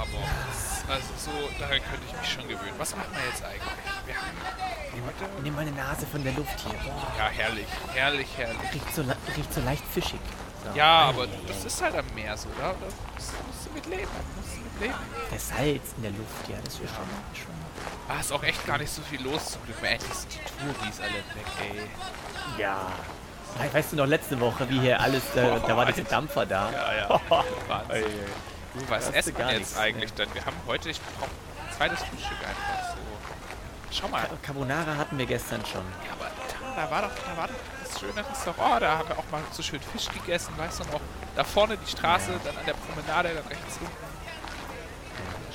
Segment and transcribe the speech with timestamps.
[0.00, 2.74] aber das, also so, daran könnte ich mich schon gewöhnen.
[2.78, 3.62] Was machen wir jetzt eigentlich?
[4.06, 4.36] Wir haben
[4.94, 6.72] Nimm, nimm meine Nase von der Luft hier.
[6.84, 8.72] Boah, ja herrlich, herrlich, herrlich.
[8.74, 9.02] riecht so,
[9.36, 10.20] riecht so leicht fischig.
[10.64, 10.76] So.
[10.76, 12.74] Ja, aber das ist halt am Meer so, da, da
[13.14, 14.98] musst, musst du mit leben, musst du mit leben.
[15.30, 17.54] Der Salz in der Luft, ja, das ist schon, schon.
[18.08, 19.76] Ah, ist auch echt gar nicht so viel los zum Glück.
[19.82, 22.60] Endlich sind die Touris alle weg, ey.
[22.60, 22.86] Ja.
[23.58, 26.70] We- Weißt du noch letzte Woche, wie hier alles, da, da war dieser Dampfer da.
[26.72, 27.20] Ja, ja.
[27.68, 28.04] Wahnsinn.
[28.78, 30.32] Du, was essen wir jetzt nichts, eigentlich dann?
[30.34, 32.98] Wir haben heute, ich brauche ein zweites Frühstück einfach so.
[33.90, 34.22] Schau mal.
[34.22, 35.82] Ca- Carbonara hatten wir gestern schon.
[36.06, 36.30] Ja, aber
[36.76, 38.82] da, da war doch, da war doch das schöne Restaurant.
[38.82, 41.00] Da haben wir auch mal so schön Fisch gegessen, weißt du noch?
[41.36, 42.38] Da vorne die Straße, Ja.
[42.44, 43.92] dann an der Promenade, dann rechts unten.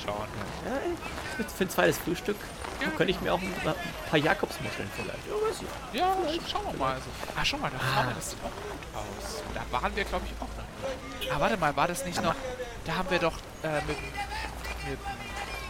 [0.04, 0.28] Schauen.
[0.66, 2.36] Ja, für ein zweites Frühstück
[2.80, 2.88] Ja.
[2.96, 3.74] könnte ich mir auch ein, ein
[4.10, 5.26] paar Jakobsmuscheln vielleicht.
[5.28, 5.98] Ja, weiß ich.
[5.98, 6.06] Ja,
[6.46, 6.94] sch- schauen wir mal.
[6.94, 7.06] Also.
[7.36, 9.42] Ah, schau mal, da vorne, das sieht auch gut aus.
[9.54, 11.34] Da waren wir, glaube ich, auch noch.
[11.36, 12.34] Ah, warte mal, war das nicht noch...
[12.84, 13.32] Da haben wir doch
[13.62, 14.98] äh, mit, mit,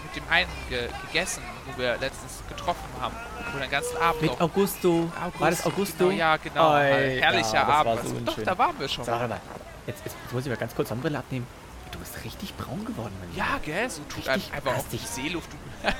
[0.02, 3.14] mit dem einen ge gegessen, wo wir letztens getroffen haben.
[3.52, 4.40] Wo den ganzen Abend Mit noch...
[4.40, 5.12] Augusto.
[5.38, 6.07] War das Augusto?
[6.09, 6.73] Genau, ja, genau.
[6.74, 8.01] Oi, Herrlicher ja, Abend.
[8.02, 9.07] so also, doch, da waren wir schon.
[9.07, 9.40] Warte mal.
[9.86, 11.46] Jetzt, jetzt, jetzt muss ich mal ganz kurz Sonnenbrille abnehmen.
[11.95, 13.45] Du bist richtig braun geworden, mein Lieber.
[13.45, 14.98] Ja, gell, so tut einem einfach auch die.
[14.98, 15.48] Seeluft.
[15.52, 15.56] Du,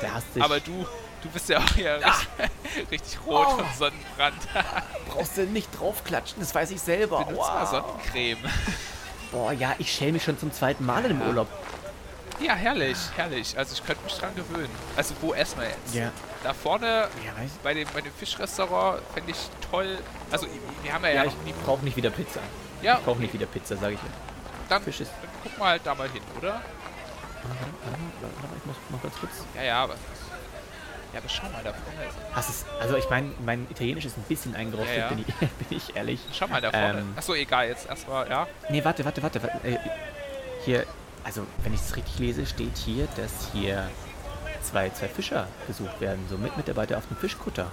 [0.00, 0.42] Der hast dich.
[0.42, 0.86] aber du,
[1.22, 3.56] du bist ja auch hier richtig, richtig rot Oh.
[3.56, 4.36] vom Sonnenbrand.
[5.08, 7.24] brauchst du nicht draufklatschen, das weiß ich selber.
[7.24, 7.70] Benutzt mal Wow.
[7.70, 8.38] Sonnencreme.
[9.32, 11.26] Boah, ja, ich schäme mich schon zum zweiten Mal im Ja.
[11.26, 11.48] Urlaub.
[12.40, 13.58] Ja, herrlich, herrlich.
[13.58, 14.70] Also ich könnte mich dran gewöhnen.
[14.96, 15.94] Also wo essen wir jetzt?
[15.94, 16.10] Ja.
[16.44, 17.32] Da vorne Ja,
[17.64, 19.38] bei dem, bei dem Fischrestaurant fände ich
[19.70, 19.98] toll.
[20.30, 20.46] Also
[20.82, 22.40] wir haben ja, ja, Ja, ich brauche nicht wieder Pizza.
[22.82, 24.06] Ja, Ich brauche nicht wieder Pizza, sage ich dir.
[24.74, 26.60] Dann, Fisch ist- dann guck mal halt da mal hin, oder?
[28.56, 29.32] Ich muss mal ganz kurz.
[29.56, 29.94] Ja, ja, aber...
[31.12, 32.08] Ja, aber schau mal, da vorne.
[32.32, 35.08] Hast es, also ich meine, mein Italienisch ist ein bisschen eingerostet, Ja, ja.
[35.08, 35.26] Bin, ich,
[35.68, 36.20] bin ich ehrlich.
[36.32, 37.00] Schau mal da vorne.
[37.00, 37.12] Ähm.
[37.16, 38.46] Achso, egal, jetzt erstmal, ja.
[38.70, 39.42] Nee, warte, warte, warte.
[39.42, 39.78] warte äh,
[40.64, 40.86] hier,
[41.22, 43.90] also wenn ich es richtig lese, steht hier, dass hier
[44.62, 47.70] zwei, zwei Fischer gesucht werden, so mit Mitarbeiter auf dem Fischkutter.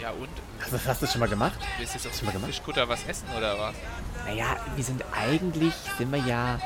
[0.00, 0.28] Ja und?
[0.60, 1.58] Hast, du- hast du das schon mal gemacht?
[1.78, 2.54] Willst du jetzt auf Schon mal dem gemacht?
[2.54, 3.74] Fischkutter was essen oder was?
[4.26, 6.58] Naja, wir sind eigentlich, sind wir ja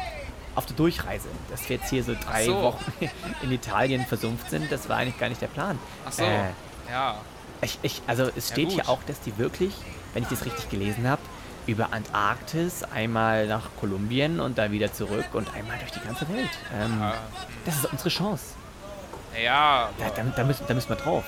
[0.54, 1.28] auf der Durchreise.
[1.50, 2.60] Dass wir jetzt hier so drei so.
[2.62, 2.84] Wochen
[3.42, 5.78] in Italien versumpft sind, das war eigentlich gar nicht der Plan.
[6.06, 6.50] Ach so, Äh,
[6.90, 7.16] ja.
[7.62, 8.74] ich, ich, also es Ja, steht gut.
[8.74, 9.72] hier auch, dass die wirklich,
[10.14, 11.22] wenn ich das richtig gelesen habe,
[11.66, 16.50] über Antarktis, einmal nach Kolumbien und dann wieder zurück und einmal durch die ganze Welt.
[16.74, 17.12] Ähm, Äh,
[17.64, 18.44] Das ist unsere Chance.
[19.40, 21.24] ja, Da, da, da, müssen, da müssen wir drauf.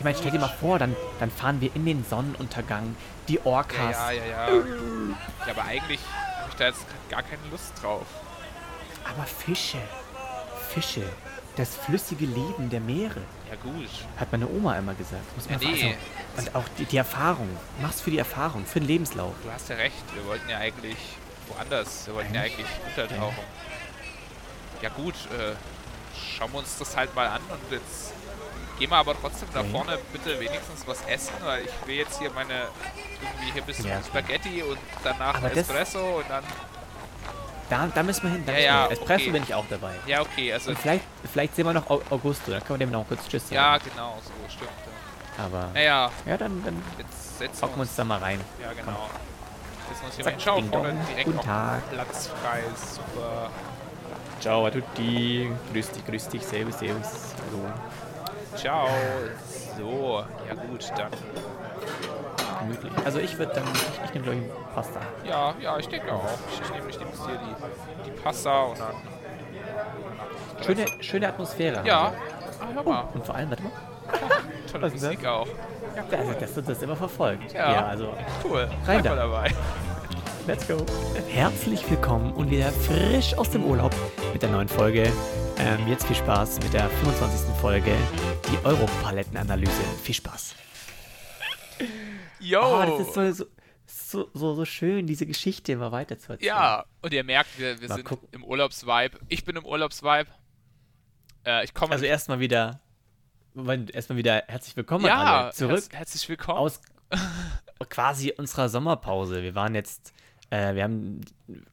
[0.00, 2.96] Ich meine, stell dir mal vor, dann, dann fahren wir in den Sonnenuntergang,
[3.28, 3.94] die ja, Orcas.
[3.94, 4.48] ja, ja, ja.
[4.48, 6.00] Ja, aber eigentlich
[6.38, 8.06] habe ich da jetzt gar keine Lust drauf.
[9.04, 9.76] Aber Fische,
[10.70, 11.02] Fische,
[11.56, 13.90] das flüssige Leben der Meere, Ja gut.
[14.16, 15.36] hat meine Oma immer gesagt.
[15.36, 15.94] Muss Ja, man nee.
[16.34, 17.50] also, und auch die, die Erfahrung.
[17.82, 19.34] Mach's für die Erfahrung, für den Lebenslauf.
[19.44, 20.96] Du hast ja recht, wir wollten ja eigentlich
[21.48, 22.06] woanders.
[22.06, 22.64] Wir wollten ja Eigentlich?
[22.64, 23.44] eigentlich untertauchen.
[24.80, 25.52] Ja gut, äh,
[26.38, 28.14] schauen wir uns das halt mal an und jetzt
[28.80, 32.30] gehen wir aber trotzdem da vorne bitte wenigstens was essen, weil ich will jetzt hier
[32.32, 32.68] meine
[33.22, 34.02] irgendwie hier ein bisschen Ja.
[34.02, 36.42] Spaghetti und danach Aber Espresso und dann
[37.68, 38.42] Da, da müssen wir hin.
[38.46, 38.92] Da Ja, ja, hin.
[38.92, 39.30] Espresso okay.
[39.30, 39.94] bin ich auch dabei.
[40.06, 42.90] ja okay, also Und vielleicht, vielleicht sehen wir noch Au- Augusto, dann können wir dem
[42.92, 43.54] noch kurz Tschüss sagen.
[43.54, 44.70] ja genau so stimmt.
[45.38, 45.44] Ja.
[45.44, 48.40] Aber Naja, ja, dann, dann jetzt setzen hocken wir uns da mal rein.
[48.60, 49.08] Ja, genau.
[49.88, 50.40] Wir uns hier Zack, mal hin.
[50.44, 51.90] Schau, ding vorne direkt Guten Tag.
[51.90, 52.62] Platz frei.
[52.76, 53.50] Super.
[54.40, 55.50] Ciao a tutti.
[55.72, 56.42] Grüß dich, grüß dich.
[56.44, 57.34] Servus, servus.
[57.46, 57.72] Hallo.
[58.56, 58.88] Ciao.
[59.76, 61.10] So, ja gut, dann.
[62.60, 62.92] Gemütlich.
[63.04, 65.00] Also ich würde dann, ich, ich nehme glaube ich Pasta.
[65.24, 66.24] Ja, ja, ich denke auch.
[66.52, 68.94] Ich, ich nehme ich nehm jetzt hier die, die Pasta und dann.
[70.64, 71.82] Schöne, schöne Atmosphäre.
[71.86, 72.12] Ja.
[72.60, 73.04] Ah, hör mal.
[73.12, 73.72] Oh, und vor allem, warte mal.
[74.72, 75.48] Tolle Musik auch.
[76.10, 77.52] Also, dass uns das immer verfolgt.
[77.52, 77.86] Ja.
[77.86, 78.12] also
[78.44, 78.68] Cool.
[78.86, 79.14] Rein da.
[79.16, 79.50] dabei.
[80.46, 80.84] Let's go.
[81.28, 83.94] Herzlich willkommen und wieder frisch aus dem Urlaub
[84.32, 85.12] mit der neuen Folge.
[85.58, 87.54] Ähm, jetzt viel Spaß mit der 25.
[87.60, 87.94] Folge,
[88.50, 89.82] die Europalettenanalyse.
[90.02, 90.54] Viel Spaß.
[92.40, 92.60] Yo.
[92.62, 93.44] Oh, das ist so, so,
[93.86, 96.46] so, so, so schön, diese Geschichte immer weiter zu erzählen.
[96.48, 98.28] ja, und ihr merkt, wir, wir sind gucken.
[98.32, 99.18] im Urlaubsvibe.
[99.28, 100.26] Ich bin im Urlaubsvibe.
[101.46, 102.80] Äh, ich komme Also erstmal wieder,
[103.92, 105.52] erstmal wieder herzlich willkommen ja, alle.
[105.52, 106.58] Zurück herz- herzlich willkommen.
[106.58, 106.80] aus
[107.88, 109.42] quasi unserer Sommerpause.
[109.42, 110.12] Wir waren jetzt,
[110.50, 111.20] äh, wir haben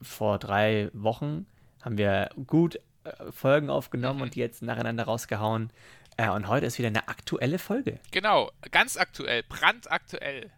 [0.02, 1.46] vor drei Wochen,
[1.82, 4.24] haben wir gut äh, Folgen aufgenommen Mhm.
[4.24, 5.72] und die jetzt nacheinander rausgehauen.
[6.18, 8.00] Äh, und heute ist wieder eine aktuelle Folge.
[8.12, 10.50] Genau, ganz aktuell, brandaktuell.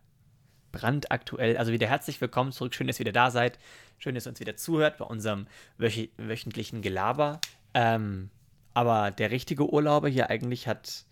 [0.71, 1.57] Brandaktuell.
[1.57, 2.75] Also wieder herzlich willkommen zurück.
[2.75, 3.57] Schön, dass ihr wieder da seid.
[3.97, 5.47] Schön, dass ihr uns wieder zuhört bei unserem
[5.79, 7.39] wöchi- wöchentlichen Gelaber.
[7.73, 8.29] Ähm,
[8.75, 11.05] aber der richtige Urlauber hier eigentlich hat,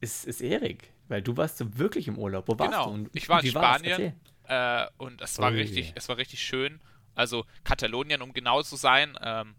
[0.00, 0.92] ist, ist Erik.
[1.08, 2.46] Weil du warst so wirklich im Urlaub.
[2.46, 2.86] Wo warst Genau.
[2.86, 2.90] du?
[2.92, 3.50] Und Ich war in?
[3.50, 4.12] Spanien.
[4.50, 6.80] Äh, und es war richtig, es war richtig schön.
[7.14, 9.16] Also Katalonien, um genau zu sein.
[9.22, 9.54] Ähm,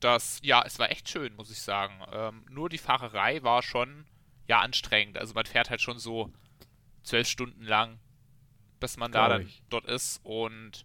[0.00, 1.94] das, ja, es war echt schön, muss ich sagen.
[2.12, 4.06] Ähm, nur die Fahrerei war schon,
[4.46, 5.16] ja, anstrengend.
[5.16, 6.30] Also man fährt halt schon so
[7.02, 7.98] zwölf Stunden lang,
[8.80, 9.62] bis man da dann ich.
[9.70, 10.20] dort ist.
[10.24, 10.84] Und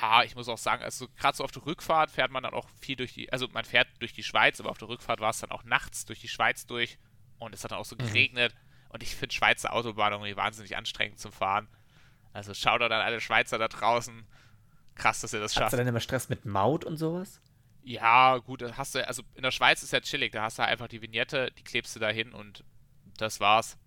[0.00, 2.68] ja, ich muss auch sagen, also gerade so auf der Rückfahrt fährt man dann auch
[2.80, 5.40] viel durch die, also man fährt durch die Schweiz, aber auf der Rückfahrt war es
[5.40, 6.98] dann auch nachts durch die Schweiz durch
[7.40, 8.54] und es hat dann auch so geregnet.
[8.90, 11.68] Und ich finde Schweizer Autobahn irgendwie wahnsinnig anstrengend zum Fahren.
[12.36, 14.24] Also schaut an alle Schweizer da draußen.
[14.94, 15.72] Krass, dass ihr das Hast schafft.
[15.72, 17.40] du dann immer Stress mit Maut und sowas?
[17.82, 20.88] Ja, gut, hast du, also in der Schweiz ist ja chillig, da hast du einfach
[20.88, 22.64] die Vignette, die klebst du da hin und
[23.16, 23.78] das war's.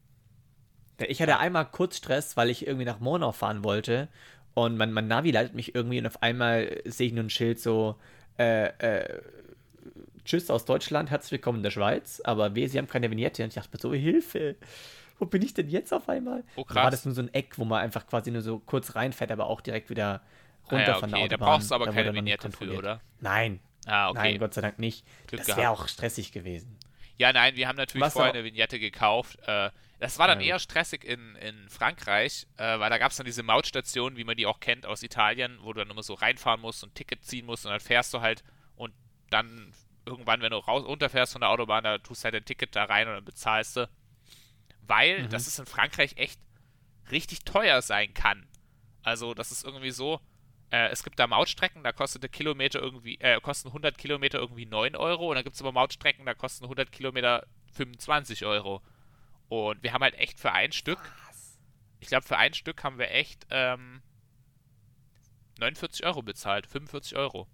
[1.07, 4.07] Ich hatte einmal kurz Stress, weil ich irgendwie nach Monau fahren wollte
[4.53, 7.59] und mein, mein Navi leitet mich irgendwie und auf einmal sehe ich nur ein Schild
[7.59, 7.99] so,
[8.37, 9.21] äh, äh,
[10.23, 13.49] Tschüss aus Deutschland, herzlich willkommen in der Schweiz, aber weh, sie haben keine Vignette und
[13.49, 14.55] ich dachte mir so, Hilfe,
[15.19, 16.43] wo bin ich denn jetzt auf einmal?
[16.55, 16.91] Oh, Da war krass.
[16.91, 19.61] das nur so ein Eck, wo man einfach quasi nur so kurz reinfährt, aber auch
[19.61, 20.21] direkt wieder
[20.67, 21.49] Ah, runter ja, von der okay, da Autobahn.
[21.53, 23.01] brauchst du aber keine Vignette für, oder?
[23.19, 24.33] Nein, Ah, okay.
[24.33, 25.05] nein, Gott sei Dank nicht.
[25.27, 26.77] Glück das wäre auch stressig gewesen.
[27.17, 29.37] Ja, nein, wir haben natürlich Was vorher eine Vignette gekauft.
[29.45, 33.17] Äh, das war dann Ja, eher stressig in, in Frankreich, äh, weil da gab es
[33.17, 36.13] dann diese Mautstationen, wie man die auch kennt aus Italien, wo du dann immer so
[36.13, 38.43] reinfahren musst und ein Ticket ziehen musst und dann fährst du halt
[38.75, 38.93] und
[39.29, 39.73] dann
[40.05, 42.85] irgendwann, wenn du raus runterfährst von der Autobahn, da tust du halt dein Ticket da
[42.85, 43.89] rein und dann bezahlst du.
[44.89, 45.29] Weil Mhm.
[45.29, 46.39] das ist in Frankreich echt
[47.11, 48.47] richtig teuer sein kann.
[49.03, 50.19] Also, das ist irgendwie so,
[50.71, 54.65] äh, es gibt da Mautstrecken, da kostet der Kilometer irgendwie, äh, kosten 100 Kilometer irgendwie
[54.65, 58.81] 9 Euro und dann gibt es aber Mautstrecken, da kosten 100 Kilometer 25 Euro.
[59.47, 60.99] Und wir haben halt echt für ein Stück,
[61.99, 64.01] ich glaube für ein Stück haben wir echt ähm,
[65.59, 67.47] 49 Euro bezahlt, 45 Euro.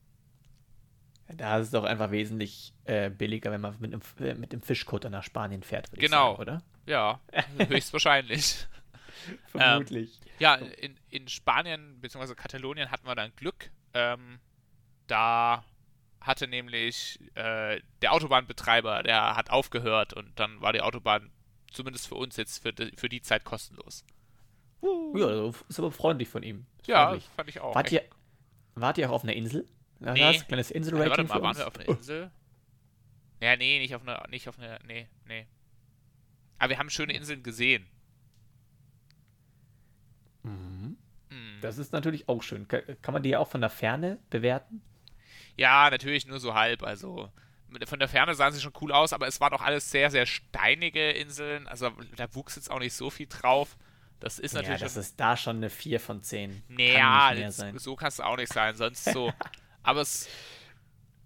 [1.27, 5.09] Da ist es doch einfach wesentlich äh, billiger, wenn man mit dem, mit dem Fischkutter
[5.09, 6.33] nach Spanien fährt, würde Genau.
[6.33, 6.63] ich sagen, oder?
[6.85, 7.19] Ja,
[7.67, 8.67] höchstwahrscheinlich.
[9.47, 10.19] Vermutlich.
[10.39, 12.35] Ja, in, in Spanien bzw.
[12.35, 13.71] Katalonien hatten wir dann Glück.
[13.93, 14.39] Ähm,
[15.07, 15.63] da
[16.21, 21.31] hatte nämlich äh, der Autobahnbetreiber, der hat aufgehört und dann war die Autobahn
[21.71, 24.03] zumindest für uns jetzt für die, für die Zeit kostenlos.
[24.81, 26.65] ja, also ist aber freundlich von ihm.
[26.81, 27.29] Ist Ja, freundlich.
[27.35, 27.75] fand ich auch.
[27.75, 28.03] Wart ihr,
[28.75, 29.65] wart ihr auch auf einer Insel?
[29.99, 30.23] Da Nee.
[30.23, 32.31] ein kleines Äh, warte Inselrating mal, waren wir auf einer Insel?
[33.41, 35.47] Ja, nee, nicht auf einer, nicht auf einer, nee, nee.
[36.59, 37.85] Aber wir haben schöne Inseln gesehen.
[40.43, 40.97] Mhm.
[41.29, 41.57] Hm.
[41.61, 42.67] Das ist natürlich auch schön.
[42.67, 44.81] Ka- Kann man die ja auch von der Ferne bewerten?
[45.57, 46.83] Ja, natürlich nur so halb.
[46.83, 47.31] Also
[47.87, 50.25] von der Ferne sahen sie schon cool aus, aber es waren auch alles sehr, sehr
[50.25, 51.67] steinige Inseln.
[51.67, 53.75] Also da wuchs jetzt auch nicht so viel drauf.
[54.19, 54.81] Das ist Ja, natürlich.
[54.81, 56.63] das schon- ist da schon eine 4 von 10.
[56.69, 58.75] naja, Kann so kann es auch nicht sein.
[58.75, 59.33] Sonst so.
[59.83, 60.29] aber es.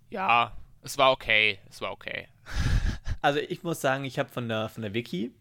[0.10, 1.60] Ja, es war okay.
[1.70, 2.28] Es war okay.
[3.22, 5.32] Also ich muss sagen, ich habe von der, von der Wiki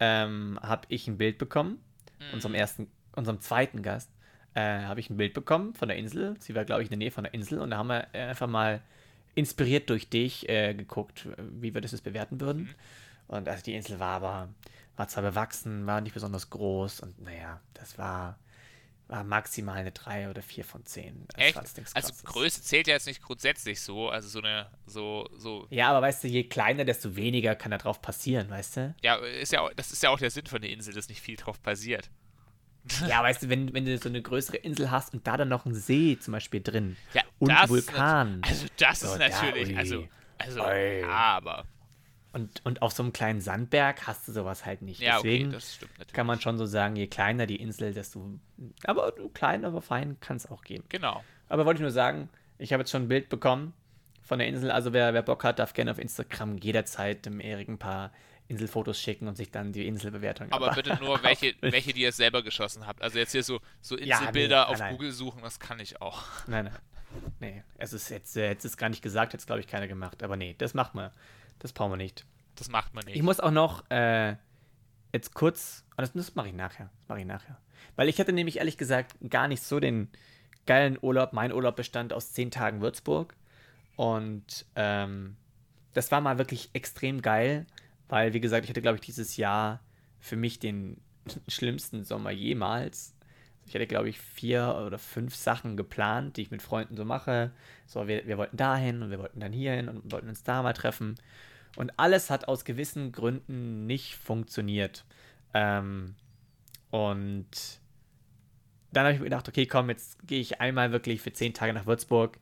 [0.00, 1.80] ähm, habe ich ein Bild bekommen.
[2.18, 2.34] Mhm.
[2.34, 4.10] Unserem ersten, unserem zweiten Gast
[4.54, 6.36] äh, habe ich ein Bild bekommen von der Insel.
[6.40, 7.60] Sie war, glaube ich, in der Nähe von der Insel.
[7.60, 8.82] Und da haben wir einfach mal
[9.34, 12.62] inspiriert durch dich äh, geguckt, wie wir das jetzt bewerten würden.
[12.62, 12.74] Mhm.
[13.28, 14.48] Und also die Insel war aber,
[14.96, 17.00] war zwar bewachsen, war nicht besonders groß.
[17.00, 18.38] Und naja, das war, war
[19.08, 21.26] maximal eine 3 oder 4 von 10.
[21.28, 21.56] Das Echt?
[21.94, 22.12] Also.
[22.24, 24.10] Größe zählt ja jetzt nicht grundsätzlich so.
[24.10, 25.66] Also so eine, so, so.
[25.70, 28.94] Ja, aber weißt du, je kleiner, desto weniger kann da drauf passieren, weißt du?
[29.02, 31.20] Ja, ist ja, auch- das ist ja auch der Sinn von der Insel, dass nicht
[31.20, 32.10] viel drauf passiert.
[33.08, 35.66] Ja, weißt du, wenn, wenn du so eine größere Insel hast und da dann noch
[35.66, 39.76] ein See zum Beispiel drin Ja, und Vulkan Also das So, ist da, natürlich, ui.
[39.76, 40.08] also,
[40.38, 41.64] also, ja, aber,
[42.36, 45.00] und, und auf so einem kleinen Sandberg hast du sowas halt nicht.
[45.00, 46.12] ja, Deswegen okay, das stimmt natürlich.
[46.12, 48.38] kann man schon so sagen, je kleiner die Insel, desto.
[48.84, 50.84] Aber klein, aber fein kann es auch geben.
[50.90, 51.24] Genau.
[51.48, 52.28] Aber wollte ich nur sagen,
[52.58, 53.72] ich habe jetzt schon ein Bild bekommen
[54.22, 54.70] von der Insel.
[54.70, 58.12] Also wer, wer Bock hat, darf gerne auf Instagram jederzeit dem Erik ein paar
[58.48, 62.42] Inselfotos schicken und sich dann die Inselbewertung Aber bitte nur welche, welche, die ihr selber
[62.42, 63.00] geschossen habt.
[63.00, 64.92] Also jetzt hier so, so Ja, Inselbilder nee, auf nein.
[64.92, 66.22] Google suchen, das kann ich auch.
[66.46, 66.76] Nein, nein.
[67.40, 70.22] Nee, es ist jetzt, äh, jetzt ist gar nicht gesagt, jetzt glaube ich keiner gemacht.
[70.22, 71.10] Aber nee, das macht man.
[71.58, 72.26] Das brauchen wir nicht.
[72.56, 73.16] Das macht man nicht.
[73.16, 74.36] Ich muss auch noch äh,
[75.12, 75.84] jetzt kurz.
[75.92, 76.90] oh, Das, das mache ich nachher.
[77.00, 77.58] Das mache ich nachher.
[77.96, 80.08] Weil ich hatte nämlich ehrlich gesagt gar nicht so den
[80.66, 81.32] geilen Urlaub.
[81.32, 83.34] Mein Urlaub bestand aus zehn Tagen Würzburg.
[83.96, 85.36] Und ähm,
[85.94, 87.66] das war mal wirklich extrem geil,
[88.08, 89.80] weil, wie gesagt, ich hatte, glaube ich, dieses Jahr
[90.20, 91.00] für mich den
[91.48, 93.15] schlimmsten Sommer jemals.
[93.66, 97.50] Ich hatte, glaube ich, vier oder fünf Sachen geplant, die ich mit Freunden so mache.
[97.86, 100.72] So, wir, wir wollten dahin und wir wollten dann hierhin und wollten uns da mal
[100.72, 101.16] treffen.
[101.76, 105.04] Und alles hat aus gewissen Gründen nicht funktioniert.
[105.52, 106.14] Ähm,
[106.90, 107.80] und
[108.92, 111.72] dann habe ich mir gedacht, okay, komm, jetzt gehe ich einmal wirklich für zehn Tage
[111.72, 112.38] nach Würzburg.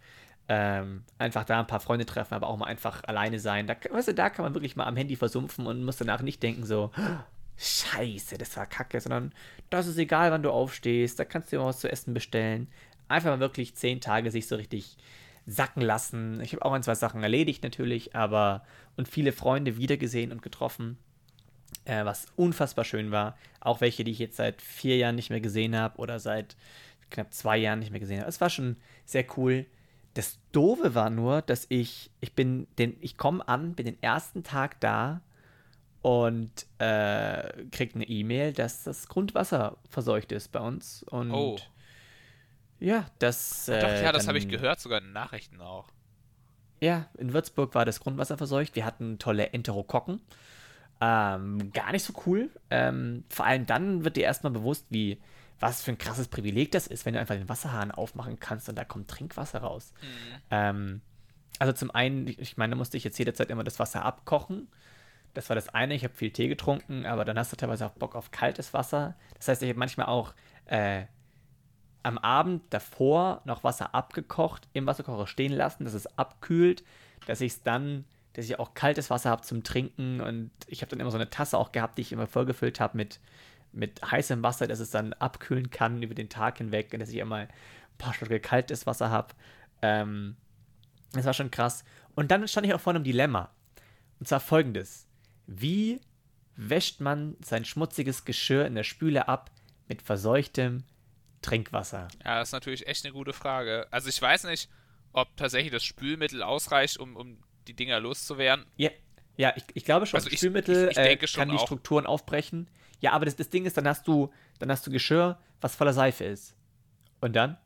[0.46, 3.66] Ähm, einfach da ein paar Freunde treffen, aber auch mal einfach alleine sein.
[3.66, 6.42] Da, weißt du, da kann man wirklich mal am Handy versumpfen und muss danach nicht
[6.42, 6.90] denken, so,
[7.56, 9.32] Scheiße, das war kacke, sondern
[9.70, 12.68] das ist egal, wann du aufstehst, da kannst du mal was zu essen bestellen.
[13.08, 14.96] Einfach mal wirklich zehn Tage sich so richtig
[15.46, 16.40] sacken lassen.
[16.40, 18.64] Ich habe auch ein, zwei Sachen erledigt natürlich, aber
[18.96, 20.98] und viele Freunde wiedergesehen und getroffen,
[21.84, 23.36] äh, was unfassbar schön war.
[23.60, 26.56] Auch welche, die ich jetzt seit vier Jahren nicht mehr gesehen habe oder seit
[27.10, 28.28] knapp zwei Jahren nicht mehr gesehen habe.
[28.28, 29.66] Es war schon sehr cool.
[30.14, 34.44] Das Doofe war nur, dass ich, ich bin den, ich komme an, bin den ersten
[34.44, 35.20] Tag da
[36.04, 41.02] und äh, krieg eine E-Mail, dass das Grundwasser verseucht ist bei uns.
[41.02, 41.56] Und Oh.
[42.78, 43.64] ja, das.
[43.64, 45.88] Doch, äh, ja, das habe ich gehört, sogar in den Nachrichten auch.
[46.78, 48.76] Ja, in Würzburg war das Grundwasser verseucht.
[48.76, 50.20] Wir hatten tolle Enterokokken.
[51.00, 52.50] Ähm, gar nicht so cool.
[52.68, 55.18] Ähm, vor allem dann wird dir erstmal bewusst, wie,
[55.58, 58.76] was für ein krasses Privileg das ist, wenn du einfach den Wasserhahn aufmachen kannst und
[58.76, 59.94] da kommt Trinkwasser raus.
[60.50, 61.00] Ähm,
[61.58, 64.68] also zum einen, ich ich meine, da musste ich jetzt jederzeit immer das Wasser abkochen.
[65.34, 67.92] Das war das eine, ich habe viel Tee getrunken, aber dann hast du teilweise auch
[67.92, 69.16] Bock auf kaltes Wasser.
[69.36, 70.32] Das heißt, ich habe manchmal auch
[70.66, 71.04] äh,
[72.04, 76.84] am Abend davor noch Wasser abgekocht, im Wasserkocher stehen lassen, dass es abkühlt,
[77.26, 80.90] dass ich es dann, dass ich auch kaltes Wasser habe zum Trinken und ich habe
[80.90, 83.20] dann immer so eine Tasse auch gehabt, die ich immer vollgefüllt habe mit,
[83.72, 87.16] mit heißem Wasser, dass es dann abkühlen kann über den Tag hinweg und dass ich
[87.16, 87.48] immer ein
[87.98, 89.34] paar Schlucke kaltes Wasser habe.
[89.82, 90.36] Ähm,
[91.12, 91.84] das war schon krass.
[92.14, 93.50] Und dann stand ich auch vor einem Dilemma.
[94.18, 95.06] Und zwar folgendes.
[95.46, 96.00] Wie
[96.56, 99.50] wäscht man sein schmutziges Geschirr in der Spüle ab
[99.88, 100.84] mit verseuchtem
[101.42, 102.08] Trinkwasser?
[102.24, 103.86] Ja, das ist natürlich echt eine gute Frage.
[103.90, 104.68] Also ich weiß nicht,
[105.12, 108.66] ob tatsächlich das Spülmittel ausreicht, um, um die Dinger loszuwerden.
[108.76, 108.90] Ja,
[109.36, 111.64] ja ich, ich glaube schon, Also ich- Spülmittel ich- äh, schon kann die auch.
[111.64, 112.68] Strukturen aufbrechen.
[113.00, 115.92] Ja, aber das, das Ding ist, dann hast du, dann hast du Geschirr, was voller
[115.92, 116.56] Seife ist.
[117.20, 117.58] Und dann?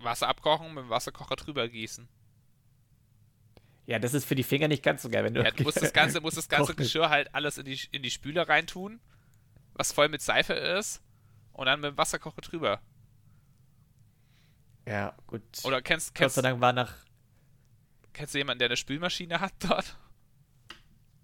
[0.00, 2.08] Wasser abkochen, mit dem Wasserkocher drüber gießen.
[3.88, 5.42] Ja, das ist für die Finger nicht ganz so geil, wenn du.
[5.42, 6.74] Ja, du musst das ganze, musst das ganze.
[6.74, 9.00] Geschirr halt alles in die, in die Spüle reintun,
[9.72, 11.02] was voll mit Seife ist,
[11.52, 12.82] und dann mit dem Wasserkocher drüber.
[14.86, 15.40] Ja, gut.
[15.64, 16.96] Oder kennst, Gott kennst, sei Dank war nach.
[18.12, 19.96] kennst du jemanden, der eine Spülmaschine hat dort?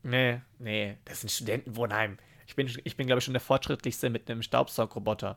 [0.03, 2.17] Nee, nee, das ist ein Studentenwohnheim.
[2.47, 5.37] Ich bin, ich bin glaube ich, schon der fortschrittlichste mit einem Staubsaugroboter.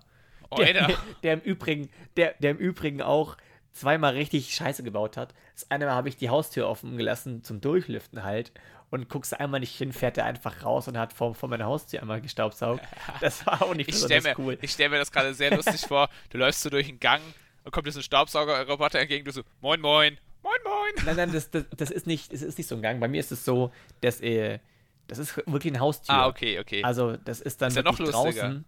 [0.50, 3.36] Oh, der, der, im Übrigen, der, der im Übrigen auch
[3.78, 5.34] zweimal richtig Scheiße gebaut hat.
[5.54, 8.52] Das eine Mal habe ich die Haustür offen gelassen zum Durchlüften halt
[8.90, 12.02] und guckst einmal nicht hin, fährt er einfach raus und hat vor, vor meiner Haustür
[12.02, 12.84] einmal gestaubsaugt.
[13.22, 14.58] Das war auch nicht Ich stelle besonders mir, cool.
[14.62, 16.10] ich stell mir das gerade sehr lustig vor.
[16.30, 17.22] Du läufst so durch den Gang
[17.64, 21.06] und kommt dir so ein Staubsaugerroboter entgegen, du so, moin, moin, moin, moin.
[21.06, 23.00] Nein, nein, das, das, das, ist nicht, das ist nicht so ein Gang.
[23.00, 24.60] Bei mir ist es so, dass äh,
[25.08, 26.14] das ist wirklich eine Haustür.
[26.14, 26.84] Ah, okay, okay.
[26.84, 28.12] Also, das ist dann Ist ja noch lustiger.
[28.12, 28.66] draußen.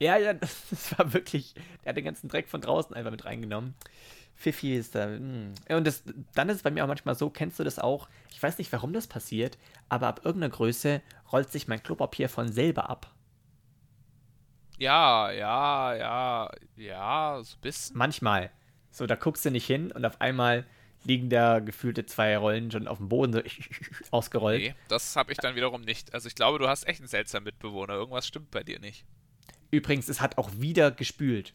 [0.00, 1.54] Ja, ja, das war wirklich.
[1.84, 3.74] Der hat den ganzen Dreck von draußen einfach mit reingenommen.
[4.38, 5.10] Fifi ist da.
[5.68, 6.04] Ja, Und das,
[6.34, 8.08] dann ist es bei mir auch manchmal so, kennst du das auch?
[8.30, 11.02] Ich weiß nicht, warum das passiert, aber ab irgendeiner Größe
[11.32, 13.12] rollt sich mein Klopapier von selber ab.
[14.78, 17.98] ja, ja, ja, ja, so ein bisschen.
[17.98, 18.50] Manchmal.
[18.92, 20.64] So, da guckst du nicht hin und auf einmal
[21.02, 23.40] liegen da gefühlte zwei Rollen schon auf dem Boden so
[24.12, 24.60] ausgerollt.
[24.60, 26.14] Nee, das habe ich dann wiederum nicht.
[26.14, 27.94] Also ich glaube, du hast echt einen seltsamen Mitbewohner.
[27.94, 29.04] Irgendwas stimmt bei dir nicht.
[29.72, 31.54] Übrigens, es hat auch wieder gespült.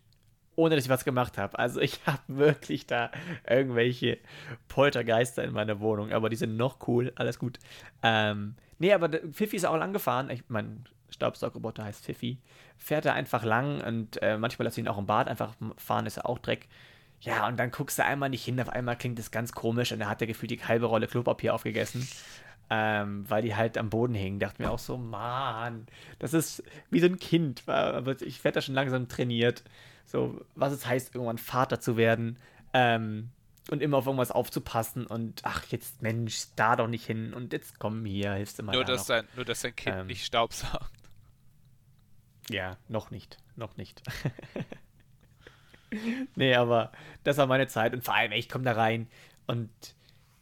[0.55, 1.57] Ohne dass ich was gemacht habe.
[1.57, 3.11] Also ich habe wirklich da
[3.47, 4.19] irgendwelche
[4.67, 6.11] Poltergeister in meiner Wohnung.
[6.11, 7.11] Aber die sind noch cool.
[7.15, 7.59] Alles gut.
[8.01, 10.29] Ähm, nee, aber Pfiffi ist auch lang gefahren.
[10.29, 12.37] Ich, mein Staubsaugerroboter heißt Pfiffi.
[12.77, 16.05] Fährt er einfach lang und äh, manchmal lasse ich ihn auch im Bad einfach fahren.
[16.05, 16.67] Ist er auch Dreck.
[17.23, 18.59] Ja, und dann guckst du einmal nicht hin.
[18.59, 19.91] Auf einmal klingt es ganz komisch.
[19.93, 22.07] Und da hat er gefühlt die halbe Rolle Klopapier aufgegessen.
[22.69, 24.39] Ähm, weil die halt am Boden hingen.
[24.39, 25.85] Dachte mir auch so, Mann,
[26.19, 27.63] das ist wie so ein Kind.
[28.21, 29.63] Ich werde da schon langsam trainiert.
[30.05, 32.37] So, was es heißt, irgendwann Vater zu werden.
[32.73, 33.29] Ähm,
[33.71, 35.05] und immer auf irgendwas aufzupassen.
[35.05, 37.33] Und ach, jetzt Mensch, da doch nicht hin.
[37.33, 38.73] Und jetzt komm hier, hilfst du mal.
[38.73, 39.15] Nur da dass, noch.
[39.15, 40.07] dein, nur, dass dein Kind Ähm.
[40.07, 40.91] nicht staubsaugt.
[42.49, 43.37] Ja, noch nicht.
[43.55, 44.03] Noch nicht.
[46.35, 46.91] nee, aber
[47.23, 47.93] das war meine Zeit.
[47.93, 49.07] Und vor allem, ich komme da rein
[49.47, 49.69] und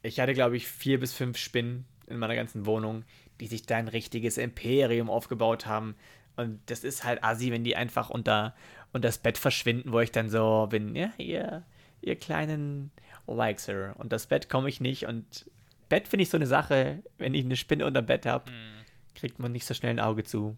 [0.02, 3.04] ich hatte, glaube ich, vier bis fünf Spinnen in meiner ganzen Wohnung,
[3.40, 5.96] die sich da ein richtiges Imperium aufgebaut haben.
[6.38, 8.56] Und das ist halt assi, wenn die einfach unter,
[8.94, 11.64] unter das Bett verschwinden, wo ich dann so bin, ja, ihr,
[12.02, 12.92] ihr kleinen
[13.26, 13.96] Weixer.
[13.98, 15.06] Und das Bett komme ich nicht.
[15.06, 15.50] Und
[15.90, 18.86] Bett finde ich so eine Sache, wenn ich eine Spinne unter Bett habe, Mhm.
[19.16, 20.58] kriegt man nicht so schnell ein Auge zu.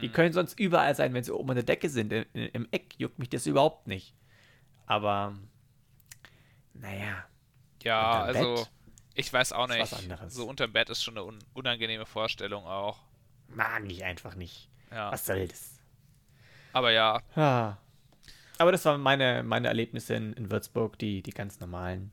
[0.00, 2.12] Die können sonst überall sein, wenn sie oben an der Decke sind.
[2.12, 4.14] Im, Im Eck juckt mich das überhaupt nicht.
[4.86, 5.34] Aber,
[6.74, 7.24] naja.
[7.82, 8.70] Ja, also Bett
[9.14, 9.94] ich weiß auch nicht.
[10.28, 12.98] So unterm Bett ist schon eine un unangenehme Vorstellung auch.
[13.48, 14.70] Mag ich einfach nicht.
[14.90, 15.12] Ja.
[15.12, 15.71] Was soll das?
[16.72, 17.76] Aber ja, Ah.
[18.58, 22.12] Aber das waren meine, meine Erlebnisse in, in Würzburg, die, die ganz normalen.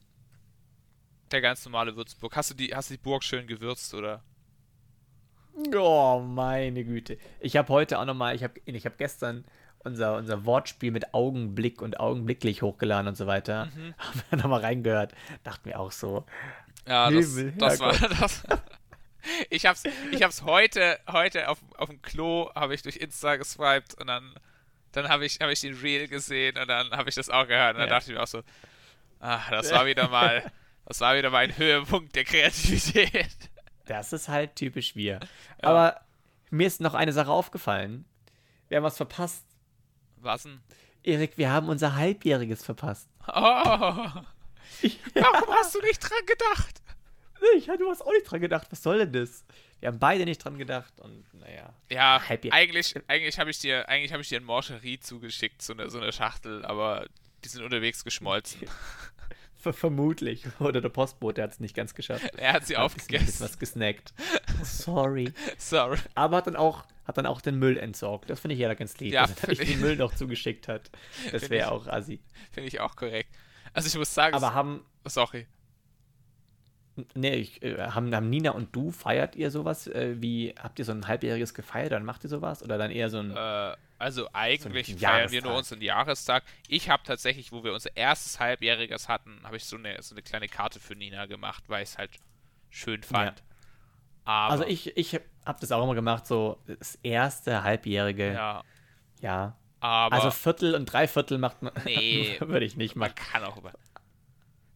[1.32, 2.36] der ganz normale Würzburg.
[2.36, 4.24] Hast du die, hast du die Burg schön gewürzt, oder?
[5.76, 7.18] Oh, meine Güte.
[7.40, 9.46] Ich habe heute auch nochmal, ich habe ich hab gestern
[9.80, 13.66] unser, unser Wortspiel mit Augenblick und augenblicklich hochgeladen und so weiter.
[13.76, 13.94] Mhm.
[13.98, 15.14] Haben wir nochmal reingehört.
[15.44, 16.26] Dachten wir auch so.
[16.88, 18.18] Ja, das, Himmel, das war Herrgott.
[18.22, 18.44] das.
[19.50, 23.94] Ich hab's, ich hab's heute, heute auf, auf dem Klo, habe ich durch Insta geswiped
[24.00, 24.34] und dann,
[25.04, 27.76] dann habe ich, hab ich den Reel gesehen und dann habe ich das auch gehört
[27.76, 27.96] und dann Ja.
[27.96, 28.42] dachte ich mir auch so,
[29.20, 30.52] ah, das war wieder mal,
[30.86, 33.30] das war wieder mal ein Höhepunkt der Kreativität.
[33.86, 35.20] Das ist halt typisch wir.
[35.62, 36.00] Aber
[36.52, 38.06] mir ist noch eine Sache aufgefallen.
[38.68, 39.46] Wir haben was verpasst.
[40.18, 40.60] Was denn?
[41.04, 43.08] Erik, wir haben unser Halbjähriges verpasst.
[43.28, 44.26] Oh, warum
[45.56, 46.82] hast du nicht dran gedacht?
[47.56, 48.68] Ich, du hast auch nicht dran gedacht.
[48.70, 49.46] Was soll denn das?
[49.80, 51.74] Wir haben beide nicht dran gedacht und naja.
[51.90, 55.74] Ja, Halbjähr- eigentlich, eigentlich habe ich dir, eigentlich habe ich dir ein Morcherie zugeschickt, so
[55.74, 57.06] eine, so eine Schachtel, aber
[57.46, 58.68] die sind unterwegs geschmolzen.
[59.58, 60.46] Ver vermutlich.
[60.60, 62.34] Oder der Postbote hat es nicht ganz geschafft.
[62.38, 63.42] Er hat sie Hat aufgegessen.
[63.46, 64.14] was gesnackt.
[64.64, 65.34] Sorry.
[65.58, 65.98] Sorry.
[66.16, 68.30] Aber hat dann auch, hat dann auch den Müll entsorgt.
[68.30, 70.90] Das finde ich ja ganz lieb, Ja, dass er ich- den Müll noch zugeschickt hat.
[71.32, 72.22] Das wäre auch assi.
[72.52, 73.36] Finde ich auch korrekt.
[73.74, 75.46] Also ich muss sagen, Aber haben, sorry.
[77.16, 79.88] Nee, ich, äh, haben, haben Nina und du, feiert ihr sowas?
[79.88, 81.92] Äh, wie, habt ihr so ein halbjähriges gefeiert?
[81.92, 82.64] Dann macht ihr sowas?
[82.64, 86.44] Oder dann eher so ein, Äh, also eigentlich So ein feiern wir nur unseren Jahrestag.
[86.68, 90.22] Ich habe tatsächlich, wo wir unser erstes Halbjähriges hatten, habe ich so eine, so eine
[90.22, 92.12] kleine Karte für Nina gemacht, weil ich es halt
[92.70, 93.44] schön fand.
[94.24, 95.16] Aber, also ich, ich
[95.46, 98.64] habe das auch immer gemacht, so das erste halbjährige, ja.
[99.22, 102.38] ja, aber Also Viertel und Dreiviertel macht man, Nee.
[102.42, 103.16] würde ich nicht man machen.
[103.32, 103.72] kann auch über.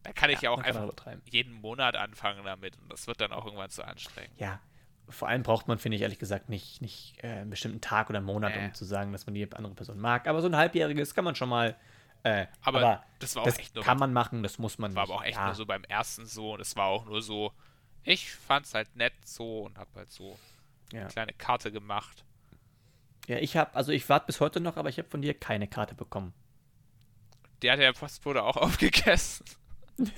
[0.04, 3.20] Da kann ich ja, auch man kann einfach jeden Monat anfangen damit und das wird
[3.20, 4.38] dann auch irgendwann zu anstrengend.
[4.38, 4.60] Ja,
[5.08, 8.18] vor allem braucht man, finde ich ehrlich gesagt, nicht, nicht äh, einen bestimmten Tag oder
[8.18, 8.66] einen Monat, Nee.
[8.66, 10.26] um zu sagen, dass man die andere Person mag.
[10.28, 11.76] Aber so ein halbjähriges kann man schon mal.
[12.22, 15.02] Äh, Aber das war auch das echt nur kann man machen, das muss man War
[15.02, 15.10] nicht.
[15.12, 17.52] aber auch echt ja, nur so beim ersten so und es war auch nur so.
[18.02, 20.38] Ich fand's halt nett so und hab halt so
[20.92, 21.00] Ja.
[21.02, 22.24] eine kleine Karte gemacht.
[23.26, 25.66] ja, ich habe, also ich warte bis heute noch, aber ich habe von dir keine
[25.68, 26.32] Karte bekommen.
[27.62, 29.44] Der hat der Postbote auch aufgegessen.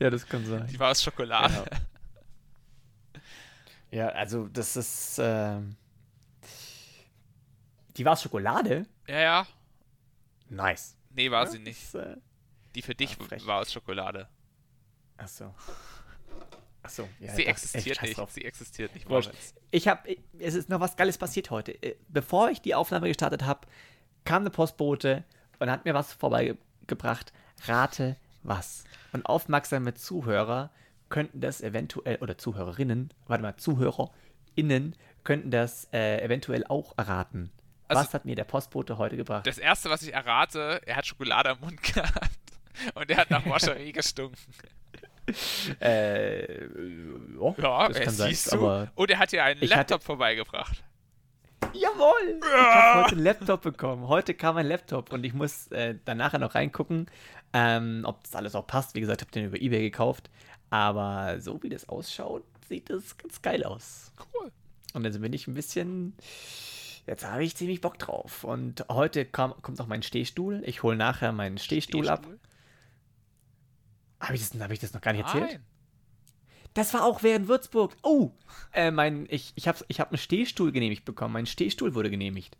[0.00, 0.66] Ja, das kann sein.
[0.66, 1.54] Die war aus Schokolade.
[1.64, 3.24] Genau.
[3.92, 5.18] Ja, also das ist.
[5.22, 5.76] ähm,
[7.96, 8.86] die war aus Schokolade?
[9.06, 9.46] Ja, ja.
[10.48, 10.96] Nice.
[11.10, 11.94] Nee, war Ja, sie nicht.
[11.94, 12.16] Das, äh,
[12.74, 13.46] Die für dich Ah, frech.
[13.46, 14.28] war aus Schokolade.
[15.16, 15.54] achso.
[16.82, 17.08] Achso.
[17.20, 18.30] Ja, sie das ist echt existiert scheiß nicht.
[18.32, 19.08] Sie existiert nicht.
[19.08, 19.30] Wurscht.
[19.70, 21.72] Ich habe, es ist noch was Geiles passiert heute.
[21.82, 23.68] Äh, Bevor ich die Aufnahme gestartet habe,
[24.24, 25.22] kam eine Postbote
[25.60, 27.32] und hat mir was vorbeigebracht.
[27.66, 28.84] Rate was.
[29.12, 30.70] Und aufmerksame Zuhörer
[31.08, 37.50] könnten das eventuell, oder Zuhörerinnen, warte mal, ZuhörerInnen könnten das äh, eventuell auch erraten.
[37.88, 39.46] Also- was hat mir der Postbote heute gebracht?
[39.46, 42.30] Das erste, was ich errate, er hat Schokolade am Mund gehabt.
[42.94, 44.38] Und er hat nach Moscherie gestunken.
[45.80, 48.36] äh, ja, Ja, das äh, kann sein.
[48.50, 48.56] du.
[48.56, 50.82] Aber Und er hat dir einen Laptop hatte- vorbeigebracht.
[51.74, 52.38] Jawohl!
[52.40, 54.08] Ich habe heute einen Laptop bekommen.
[54.08, 57.06] Heute kam ein Laptop und ich muss äh, dann nachher noch reingucken,
[57.52, 58.94] ähm, ob das alles auch passt.
[58.94, 60.30] Wie gesagt, ich habe den über Ebay gekauft.
[60.70, 64.12] Aber so wie das ausschaut, sieht das ganz geil aus.
[64.34, 64.50] Cool.
[64.94, 66.14] Und dann bin ich ein bisschen.
[67.06, 68.44] Jetzt habe ich ziemlich Bock drauf.
[68.44, 70.62] Und heute kam, kommt auch mein Stehstuhl.
[70.64, 72.20] Ich hole nachher meinen Stehstuhl, ab.
[72.24, 72.40] Stehstuhl?
[74.20, 75.50] Habe ich, das- hab ich das noch gar nicht erzählt?
[75.50, 75.64] Nein.
[76.74, 77.96] Das war auch während Würzburg.
[78.02, 78.30] Oh,
[78.72, 81.34] äh, mein, ich, ich habe ich hab einen Stehstuhl genehmigt bekommen.
[81.34, 82.56] Mein Stehstuhl wurde genehmigt.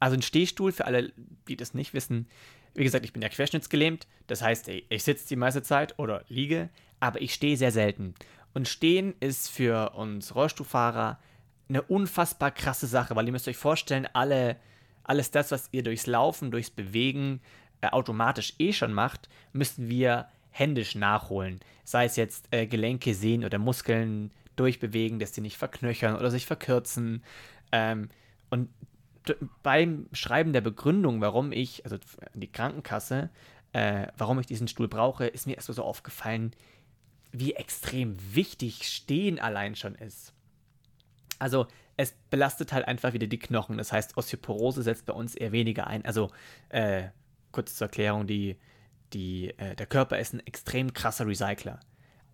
[0.00, 1.12] Also ein Stehstuhl, für alle,
[1.48, 2.28] die das nicht wissen.
[2.74, 4.06] Wie gesagt, ich bin ja querschnittsgelähmt.
[4.26, 8.14] Das heißt, ich, sitze die meiste Zeit oder liege, aber ich stehe sehr selten.
[8.54, 11.18] Und stehen ist für uns Rollstuhlfahrer
[11.68, 14.56] eine unfassbar krasse Sache, weil ihr müsst euch vorstellen, alle,
[15.04, 17.40] alles das, was ihr durchs Laufen, durchs Bewegen
[17.80, 21.60] äh, automatisch eh schon macht, müssen wir händisch nachholen.
[21.84, 26.46] Sei es jetzt äh, Gelenke, Sehnen oder Muskeln durchbewegen, dass sie nicht verknöchern oder sich
[26.46, 27.22] verkürzen.
[27.72, 28.08] Ähm,
[28.50, 28.68] und
[29.62, 31.98] beim Schreiben der Begründung, warum ich, also
[32.34, 33.30] die Krankenkasse,
[33.72, 36.52] äh, warum ich diesen Stuhl brauche, ist mir erst so aufgefallen,
[37.30, 40.32] wie extrem wichtig Stehen allein schon ist.
[41.38, 41.66] Also
[41.96, 43.76] es belastet halt einfach wieder die Knochen.
[43.76, 46.04] Das heißt, Osteoporose setzt bei uns eher weniger ein.
[46.04, 46.30] Also
[46.70, 47.08] äh,
[47.52, 48.56] kurz zur Erklärung, die,
[49.12, 51.80] die, äh, der Körper ist ein extrem krasser Recycler.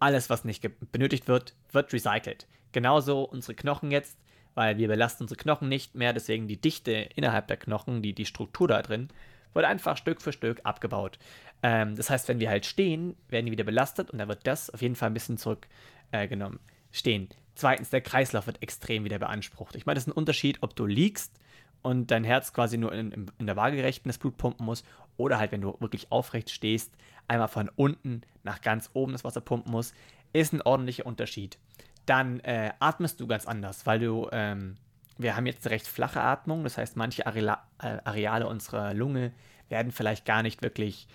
[0.01, 2.47] Alles, was nicht benötigt wird, wird recycelt.
[2.73, 4.19] Genauso unsere Knochen jetzt,
[4.55, 8.27] weil wir belasten unsere Knochen nicht mehr, deswegen die Dichte innerhalb der Knochen, die, die
[8.27, 9.09] Struktur da drin,
[9.53, 11.19] wird einfach Stück für Stück abgebaut.
[11.63, 14.71] Ähm, das heißt, wenn wir halt stehen, werden die wieder belastet und dann wird das
[14.71, 16.59] auf jeden Fall ein bisschen zurückgenommen.
[16.59, 17.29] Äh, stehen.
[17.57, 19.75] Zweitens, der Kreislauf wird extrem wieder beansprucht.
[19.75, 21.39] Ich meine, das ist ein Unterschied, ob du liegst
[21.85, 24.85] und dein Herz quasi nur in, in, der Waagerechten das Blut pumpen muss
[25.17, 26.97] oder halt, wenn du wirklich aufrecht stehst,
[27.29, 29.93] einmal von unten nach ganz oben das Wasser pumpen muss,
[30.33, 31.59] ist ein ordentlicher Unterschied.
[32.07, 34.77] Dann äh, atmest du ganz anders, weil du ähm,
[35.19, 39.33] wir haben jetzt eine recht flache Atmung, das heißt, manche Areala äh, Areale unserer Lunge
[39.69, 41.07] werden vielleicht gar nicht wirklich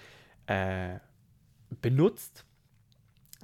[0.48, 1.00] äh,
[1.82, 2.46] benutzt.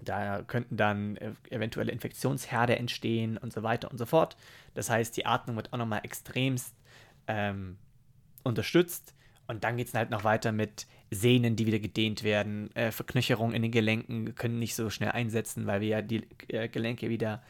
[0.02, 4.38] Da könnten dann äh, eventuelle Infektionsherde entstehen und so weiter und so fort.
[4.74, 6.75] Das heißt, die Atmung wird auch nochmal extremst
[7.28, 7.78] ähm,
[8.44, 9.14] unterstützt.
[9.48, 12.76] Und dann geht es halt noch weiter mit Sehnen, die wieder gedehnt werden.
[12.76, 16.68] Äh, Verknöcherungen in den Gelenken können nicht so schnell einsetzen, weil wir ja die äh,
[16.68, 17.44] Gelenke wieder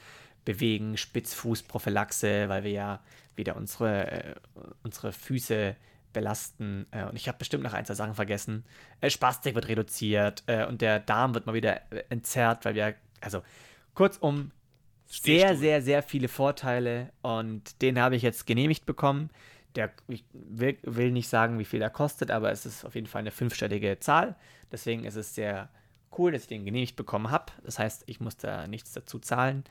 [0.44, 0.98] bewegen.
[0.98, 3.04] Spitzfußprophylaxe, weil wir ja
[3.36, 4.36] wieder unsere, äh,
[4.84, 5.76] unsere Füße
[6.14, 6.86] belasten.
[6.92, 8.66] Äh, und ich habe bestimmt noch ein, zwei Sachen vergessen.
[9.02, 12.96] Äh, Spastik wird reduziert äh, und der Darm wird mal wieder äh, entzerrt, weil wir,
[13.22, 13.42] also
[13.94, 14.52] kurzum,
[15.08, 19.30] sehr, sehr, sehr viele Vorteile und den habe ich jetzt genehmigt bekommen.
[19.76, 23.08] Der, ich will, will, nicht sagen, wie viel er kostet, aber es ist auf jeden
[23.08, 24.36] Fall eine fünfstellige Zahl.
[24.72, 25.70] Deswegen ist es sehr
[26.18, 27.52] cool, dass ich den genehmigt bekommen habe.
[27.64, 29.64] Das heißt, ich muss da nichts dazu zahlen.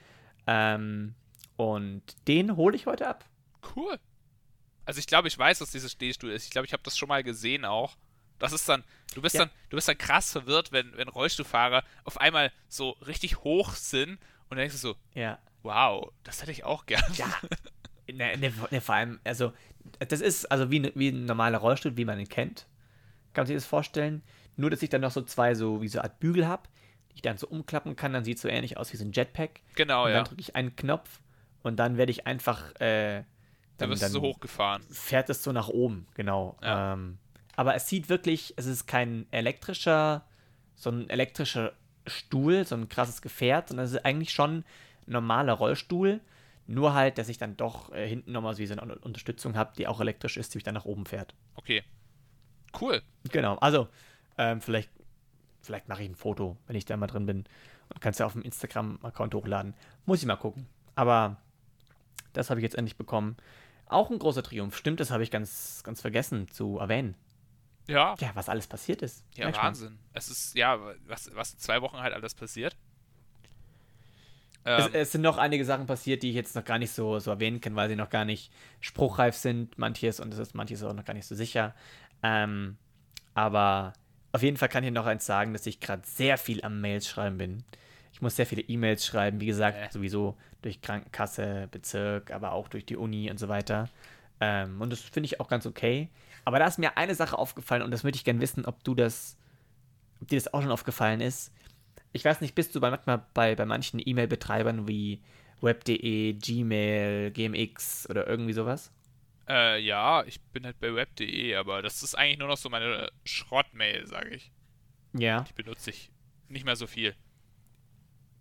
[0.46, 1.14] Ähm,
[1.56, 3.24] und den hole ich heute ab.
[3.74, 3.98] Cool.
[4.84, 6.44] Also ich glaube, ich weiß, was dieses Stehstuhl ist.
[6.44, 7.96] Ich glaube, ich habe das schon mal gesehen auch.
[8.38, 9.42] Das ist dann, du bist ja.
[9.46, 14.10] dann, du bist dann krass verwirrt, wenn, wenn Rollstuhlfahrer auf einmal so richtig hoch sind
[14.10, 15.38] und dann denkst du so, ja.
[15.62, 17.04] wow, das hätte ich auch gern.
[17.14, 17.32] Ja.
[18.06, 19.54] Ne, ne, ne, vor allem, also,
[20.08, 22.66] das ist also wie, wie ein normaler Rollstuhl, wie man ihn kennt.
[23.32, 24.22] Kann man sich das vorstellen?
[24.56, 26.68] Nur, dass ich dann noch so zwei, so wie so eine Art Bügel habe,
[27.10, 28.12] die ich dann so umklappen kann.
[28.12, 29.60] Dann sieht es so ähnlich aus wie so ein Jetpack.
[29.74, 30.16] Genau, und ja.
[30.16, 31.20] Dann drücke ich einen Knopf
[31.62, 33.24] und dann werde ich einfach äh,
[33.78, 34.82] dann, wirst du so hochgefahren.
[34.90, 36.56] Fährt es so nach oben, genau.
[36.62, 36.92] Ja.
[36.92, 37.18] Ähm,
[37.56, 40.24] aber es sieht wirklich, es ist kein elektrischer,
[40.74, 41.72] so ein elektrischer
[42.06, 44.64] Stuhl, so ein krasses Gefährt, sondern es ist eigentlich schon ein
[45.12, 46.20] normaler Rollstuhl.
[46.66, 50.00] Nur halt, dass ich dann doch äh, hinten nochmal so eine Unterstützung habe, die auch
[50.00, 51.34] elektrisch ist, die mich dann nach oben fährt.
[51.56, 51.82] Okay.
[52.80, 53.02] Cool.
[53.30, 53.56] Genau.
[53.56, 53.88] Also,
[54.38, 54.90] ähm, vielleicht,
[55.62, 57.44] vielleicht mache ich ein Foto, wenn ich da mal drin bin.
[57.88, 59.74] Und kannst ja auf dem Instagram-Account hochladen.
[60.06, 60.66] Muss ich mal gucken.
[60.94, 61.36] Aber
[62.32, 63.36] das habe ich jetzt endlich bekommen.
[63.86, 64.76] Auch ein großer Triumph.
[64.76, 67.14] Stimmt, das habe ich ganz, ganz vergessen zu erwähnen.
[67.86, 68.14] Ja.
[68.18, 69.24] Ja, was alles passiert ist.
[69.34, 69.98] Ja, Merk Wahnsinn.
[70.14, 72.76] Es ist, ja, was, was in zwei Wochen halt alles passiert.
[74.64, 77.18] Ähm, es, es, sind noch einige Sachen passiert, die ich jetzt noch gar nicht so,
[77.18, 78.50] so erwähnen kann, weil sie noch gar nicht
[78.80, 81.74] spruchreif sind, manches, und es ist manches auch noch gar nicht so sicher.
[82.22, 82.76] Ähm,
[83.34, 83.92] aber
[84.32, 87.06] auf jeden Fall kann ich noch eins sagen, dass ich gerade sehr viel am Mails
[87.06, 87.64] schreiben bin.
[88.12, 89.88] Ich muss sehr viele E-Mails schreiben, wie gesagt, äh.
[89.92, 93.88] sowieso durch Krankenkasse, Bezirk, aber auch durch die Uni und so weiter.
[94.40, 96.08] Ähm, und das finde ich auch ganz okay.
[96.44, 98.94] Aber da ist mir eine Sache aufgefallen und das würde ich gerne wissen, ob du
[98.94, 99.36] das,
[100.20, 101.52] ob dir das auch schon aufgefallen ist.
[102.14, 105.20] Ich weiß nicht, bist du bei manchmal bei, bei manchen E-Mail-Betreibern wie
[105.60, 108.90] web.de, Gmail, GMX oder irgendwie sowas?
[109.46, 113.10] Äh, ja, ich bin halt bei web.de, aber das ist eigentlich nur noch so meine
[113.24, 114.50] Schrottmail, sage ich.
[115.12, 115.42] Ja.
[115.42, 116.10] Die benutze ich
[116.48, 117.14] nicht mehr so viel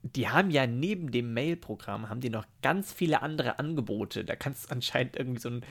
[0.04, 4.26] die haben ja neben dem Mail-Programm haben die noch ganz viele andere Angebote.
[4.26, 5.66] Da kannst du anscheinend irgendwie so ein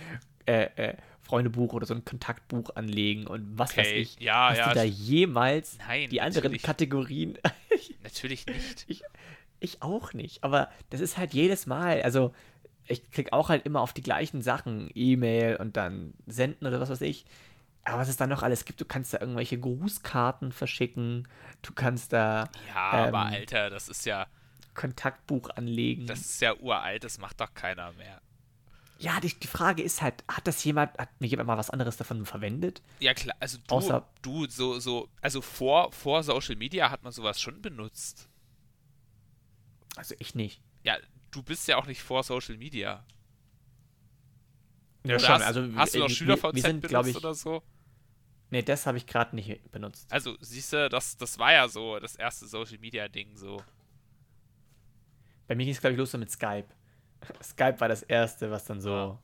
[0.47, 3.81] äh, äh, Freundebuch oder so ein Kontaktbuch anlegen und was okay.
[3.81, 4.21] weiß ich.
[4.21, 4.69] Ja, Hast ja.
[4.69, 7.39] du da jemals Nein, die anderen Kategorien?
[8.03, 8.85] natürlich nicht.
[8.89, 9.03] Ich,
[9.61, 10.45] ich auch nicht.
[10.45, 12.03] Aber das ist halt jedes Mal.
[12.03, 12.35] Also
[12.87, 14.91] ich klicke auch halt immer auf die gleichen Sachen.
[14.95, 17.25] E-Mail und dann senden oder was weiß ich.
[17.85, 21.27] Aber was es da noch alles gibt, du kannst da irgendwelche Grußkarten verschicken,
[21.63, 22.49] du kannst da.
[22.69, 24.27] Ja, ähm, aber Alter, das ist ja.
[24.75, 26.07] Kontaktbuch anlegen.
[26.07, 28.21] Das ist ja uralt, das macht doch keiner mehr.
[29.03, 31.97] Ja, die, die Frage ist halt, hat das jemand, hat mir jemand mal was anderes
[31.97, 32.83] davon verwendet?
[33.01, 37.12] Ja, klar, also du, Außer, du so, so, also vor, vor Social Media hat man
[37.12, 38.29] sowas schon benutzt.
[39.97, 40.62] Also ich nicht.
[40.85, 40.99] Ja,
[41.33, 43.05] du bist ja auch nicht vor Social Media.
[45.05, 45.31] Ja, schon.
[45.31, 47.61] Hast, also, hast du noch SchülerVZ benutzt ich, oder so?
[48.51, 50.12] Nee, das habe ich gerade nicht benutzt.
[50.12, 53.61] Also, siehst du, das, das war ja so das erste Social Media Ding so.
[55.49, 56.69] Bei mir ging es, glaube ich, los so mit Skype.
[57.43, 58.91] Skype war das erste, was dann so.
[58.91, 59.19] Ja.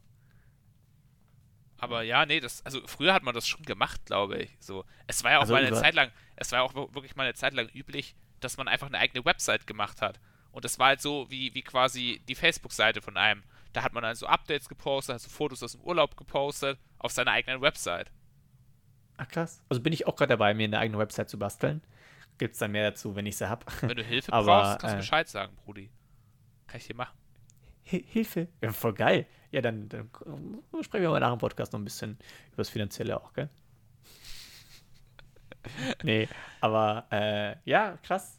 [1.79, 4.57] Aber ja, nee, das, also früher hat man das schon gemacht, glaube ich.
[4.59, 4.85] So.
[5.07, 7.23] Es war ja auch also mal eine Zeit lang, es war ja auch wirklich mal
[7.23, 10.19] eine Zeit lang üblich, dass man einfach eine eigene Website gemacht hat.
[10.51, 13.45] Und das war halt so wie, wie quasi die Facebook-Seite von einem.
[13.73, 17.13] Da hat man dann so Updates gepostet, hat so Fotos aus dem Urlaub gepostet auf
[17.13, 18.11] seiner eigenen Website.
[19.19, 19.63] Ach krass.
[19.69, 21.83] Also bin ich auch gerade dabei, mir eine eigene Website zu basteln.
[22.39, 23.67] Gibt es dann mehr dazu, wenn ich sie habe.
[23.83, 25.91] Wenn du Hilfe Aber, brauchst, kannst du äh, Bescheid sagen, Brudi.
[26.67, 27.17] Kann ich dir machen.
[27.89, 28.49] Hilfe.
[28.61, 29.27] Ja, voll geil.
[29.51, 30.11] Ja, dann, dann,
[30.83, 33.49] sprechen wir mal nach dem Podcast noch ein bisschen über das Finanzielle auch, gell?
[36.03, 36.29] nee,
[36.61, 38.39] aber äh, ja, krass.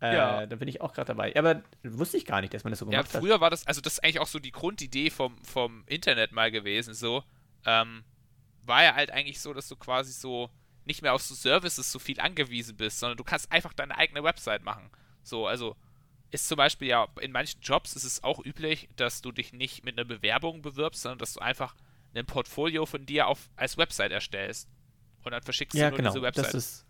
[0.00, 0.46] Äh, ja.
[0.46, 1.34] Da bin ich auch gerade dabei.
[1.36, 3.14] Aber wusste ich gar nicht, dass man das so gemacht hat.
[3.14, 3.40] Ja, früher hat.
[3.40, 6.94] war das, also das ist eigentlich auch so die Grundidee vom, vom Internet mal gewesen,
[6.94, 7.22] so.
[7.64, 8.04] Ähm,
[8.62, 10.50] war ja halt eigentlich so, dass du quasi so
[10.84, 14.22] nicht mehr auf so Services so viel angewiesen bist, sondern du kannst einfach deine eigene
[14.22, 14.90] Website machen.
[15.22, 15.76] So, also
[16.36, 19.84] ist zum Beispiel ja, in manchen Jobs ist es auch üblich, dass du dich nicht
[19.84, 21.74] mit einer Bewerbung bewirbst, sondern dass du einfach
[22.14, 24.68] ein Portfolio von dir auf, als Website erstellst.
[25.24, 26.10] Und dann verschickst ja, du nur genau.
[26.10, 26.46] diese Website.
[26.46, 26.86] Das ist,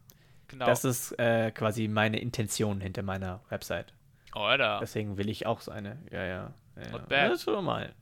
[0.48, 0.66] genau.
[0.66, 3.94] das ist äh, quasi meine Intention hinter meiner Website.
[4.34, 4.78] Oder?
[4.80, 5.98] Deswegen will ich auch so eine.
[6.10, 6.54] Ja, ja.
[6.76, 6.90] ja.
[6.90, 7.30] Not bad.
[7.30, 7.94] Das ist schon mal.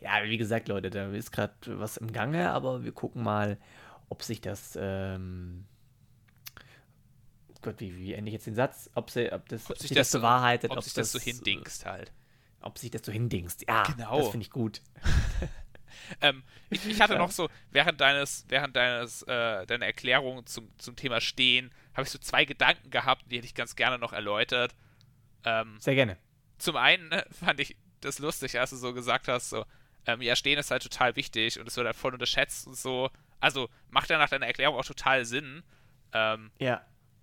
[0.00, 3.56] Ja, wie gesagt, Leute, da ist gerade was im Gange, aber wir gucken mal,
[4.08, 4.76] ob sich das.
[4.80, 5.64] Ähm
[7.62, 8.88] Gott, wie, wie ende ich jetzt den Satz?
[8.94, 11.18] Ob, sie, ob, das, Ob sich das das so so- wahrheitet, Ob sich das so
[11.18, 12.12] äh, hindingst halt.
[12.60, 13.64] Ob sich das so hindingst.
[13.68, 14.18] Ja, Genau.
[14.18, 14.80] das finde ich gut.
[16.20, 20.96] Ähm, ich, ich hatte noch so, während deines, während deines, äh, deiner Erklärung zum, zum
[20.96, 24.74] Thema Stehen, habe ich so zwei Gedanken gehabt, die hätte ich ganz gerne noch erläutert.
[25.44, 26.16] Ähm, Sehr gerne.
[26.58, 29.64] zum einen äh, fand ich das lustig, als du so gesagt hast, so,
[30.06, 33.10] ähm, ja, Stehen ist halt total wichtig und es wird halt voll unterschätzt und so.
[33.40, 35.62] Also macht ja nach deiner Erklärung auch total Sinn.
[36.12, 36.82] Ähm, Ja.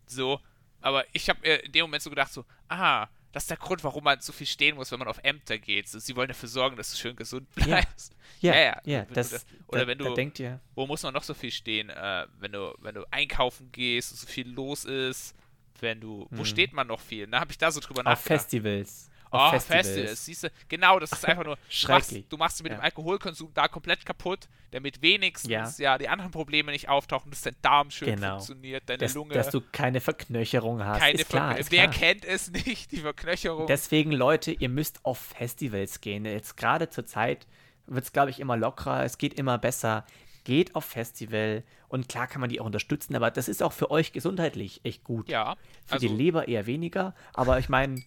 [0.10, 0.40] So,
[0.82, 3.84] aber ich habe mir in dem Moment so gedacht, so, aha, das ist der Grund,
[3.84, 5.90] warum man so viel stehen muss, wenn man auf Ämter geht.
[5.90, 7.66] So, sie wollen dafür sorgen, dass du schön gesund Ja.
[7.66, 8.16] bleibst.
[8.40, 8.82] Ja, Ja, ja, ja.
[9.00, 9.06] ja.
[9.06, 11.52] Du das, das- oder da, wenn du- denkt ihr, Wo muss man noch so viel
[11.52, 15.36] stehen, äh, wenn du, wenn du einkaufen gehst und so viel los ist,
[15.82, 16.46] wenn du, wo Hm.
[16.46, 17.28] steht man noch viel?
[17.28, 18.28] Da habe ich da so drüber auf nachgedacht.
[18.44, 19.10] Festivals.
[19.36, 19.88] Oh, Festivals.
[19.88, 20.26] Festivals.
[20.26, 21.74] siehst du, genau, das ist einfach nur, du machst,
[22.10, 22.26] Schrecklich.
[22.30, 22.84] du machst mit dem Ja.
[22.84, 25.98] Alkoholkonsum da komplett kaputt, damit wenigstens ja.
[25.98, 28.36] die anderen Probleme nicht auftauchen, dass dein Darm schön Genau.
[28.38, 31.00] funktioniert, deine Dass, Lunge, dass du keine Verknöcherung hast.
[31.00, 31.94] keine ist klar, ist Wer klar.
[31.94, 33.68] kennt es nicht, die Verknöcherung?
[33.68, 36.26] Deswegen, Leute, ihr müsst auf Festivals gehen.
[36.26, 37.48] Jetzt gerade zur Zeit
[37.88, 39.04] wird es, glaube ich, immer lockerer.
[39.06, 40.06] Es geht immer besser.
[40.44, 41.64] Geht auf Festival.
[41.88, 45.04] Und klar kann man die auch unterstützen, aber das ist auch für euch gesundheitlich echt
[45.04, 45.30] gut.
[45.30, 47.16] ja, Für also, die Leber eher weniger.
[47.34, 48.02] Aber ich meine, äh,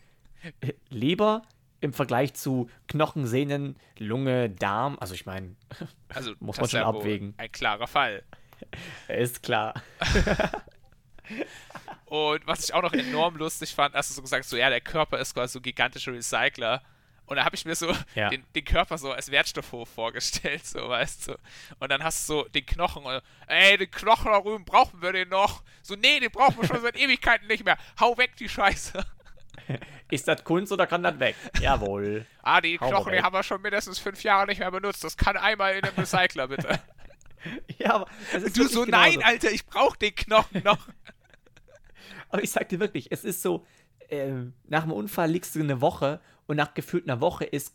[0.88, 1.42] Leber
[1.80, 5.54] im Vergleich zu Knochen, Sehnen, Lunge, Darm, also ich meine,
[6.08, 7.34] also muss man schon abwägen.
[7.36, 8.22] Ein klarer Fall.
[9.08, 9.74] ist klar.
[12.06, 14.80] Und was ich auch noch enorm lustig fand, hast du so gesagt, so ja, der
[14.80, 16.82] Körper ist quasi so gigantischer Recycler.
[17.26, 18.30] Und da habe ich mir so Ja.
[18.30, 21.36] den, den Körper so als Wertstoffhof vorgestellt, so weißt du.
[21.78, 25.12] Und dann hast du so den Knochen, und, ey, den Knochen da rüben, brauchen wir
[25.12, 25.62] den noch?
[25.82, 27.76] So, nee, den brauchen wir schon seit Ewigkeiten nicht mehr.
[28.00, 29.04] Hau weg, die Scheiße.
[30.10, 31.36] Ist das Kunst oder kann das weg?
[31.60, 32.26] Jawohl.
[32.42, 35.04] Ah, die Hau Knochen, die haben wir schon mindestens fünf Jahre nicht mehr benutzt.
[35.04, 36.78] Das kann einmal in den Recycler, bitte.
[37.78, 38.90] Ja, aber du so, genauso.
[38.90, 40.78] nein, Alter, ich brauch den Knochen noch.
[42.30, 43.64] Aber ich sag dir wirklich, es ist so,
[44.10, 47.74] ähm, nach dem Unfall liegst du eine Woche und nach gefühlt einer Woche ist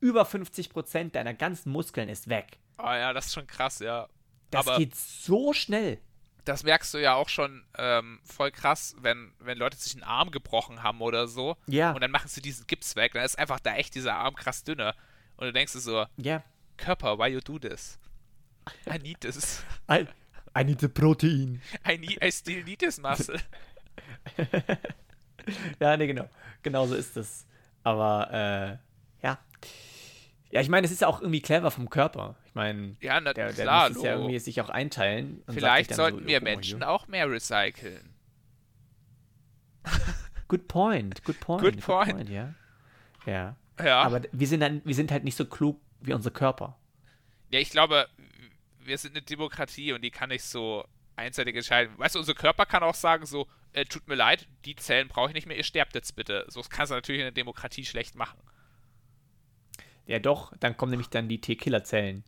[0.00, 2.58] über 50% deiner ganzen Muskeln ist weg.
[2.76, 4.08] Oh ja, das ist schon krass, ja.
[4.50, 5.98] Das Aber- geht so schnell.
[6.44, 10.30] Das merkst du ja auch schon ähm, voll krass, wenn, wenn Leute sich einen Arm
[10.30, 11.56] gebrochen haben oder so.
[11.66, 11.92] Ja.
[11.92, 13.12] Und dann machen sie diesen Gips weg.
[13.12, 14.94] Dann ist einfach da echt dieser Arm krass dünner.
[15.36, 16.42] Und du denkst dir so, Ja.
[16.76, 17.98] Körper, why you do this?
[18.88, 19.62] I need this.
[19.90, 20.06] I,
[20.58, 21.60] I need the protein.
[21.88, 23.38] I, need, I still need this muscle.
[25.80, 26.28] Ja, nee, genau.
[26.62, 27.46] Genau so ist es.
[27.82, 29.38] Aber, äh, ja.
[30.52, 32.36] Ja, ich meine, es ist ja auch irgendwie clever vom Körper.
[32.44, 35.42] Ich meine, Ja, na der, der klar, muss es ja irgendwie sich auch einteilen.
[35.48, 36.90] Vielleicht sollten so, wir mal Menschen hier.
[36.90, 38.14] auch mehr recyceln.
[40.48, 41.62] Good point, good point.
[41.62, 42.28] Good point.
[42.28, 42.52] ja.
[43.24, 43.56] Ja.
[43.82, 44.02] Ja.
[44.02, 46.76] Aber wir sind, dann, wir sind halt nicht so klug wie unsere Körper.
[47.50, 48.06] Ja, ich glaube,
[48.78, 50.84] wir sind eine Demokratie und die kann nicht so
[51.16, 51.98] einseitig entscheiden.
[51.98, 55.28] Weißt du, unser Körper kann auch sagen so, äh, tut mir leid, die Zellen brauche
[55.28, 56.44] ich nicht mehr, ihr sterbt jetzt bitte.
[56.48, 58.38] So das kannst du natürlich in der Demokratie schlecht machen.
[60.12, 62.22] Ja, doch, dann kommen nämlich dann die T-Killer-Zellen.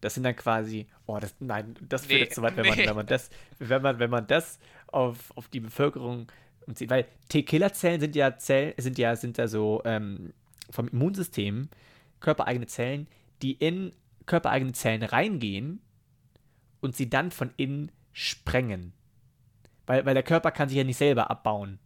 [0.00, 2.76] Das sind dann quasi, oh, das, nein, das führt Nee, jetzt zu weit, wenn, man,
[2.76, 2.88] nee.
[2.88, 6.26] wenn man das, wenn man, wenn man das auf, auf die Bevölkerung
[6.66, 6.90] umzieht.
[6.90, 10.32] Weil T-Killer-Zellen sind ja Zellen, sind ja, sind ja so ähm,
[10.68, 11.68] vom Immunsystem
[12.18, 13.06] körpereigene Zellen,
[13.40, 13.92] die in
[14.26, 15.80] körpereigene Zellen reingehen
[16.80, 18.94] und sie dann von innen sprengen.
[19.86, 21.78] Weil, weil der Körper kann sich ja nicht selber abbauen.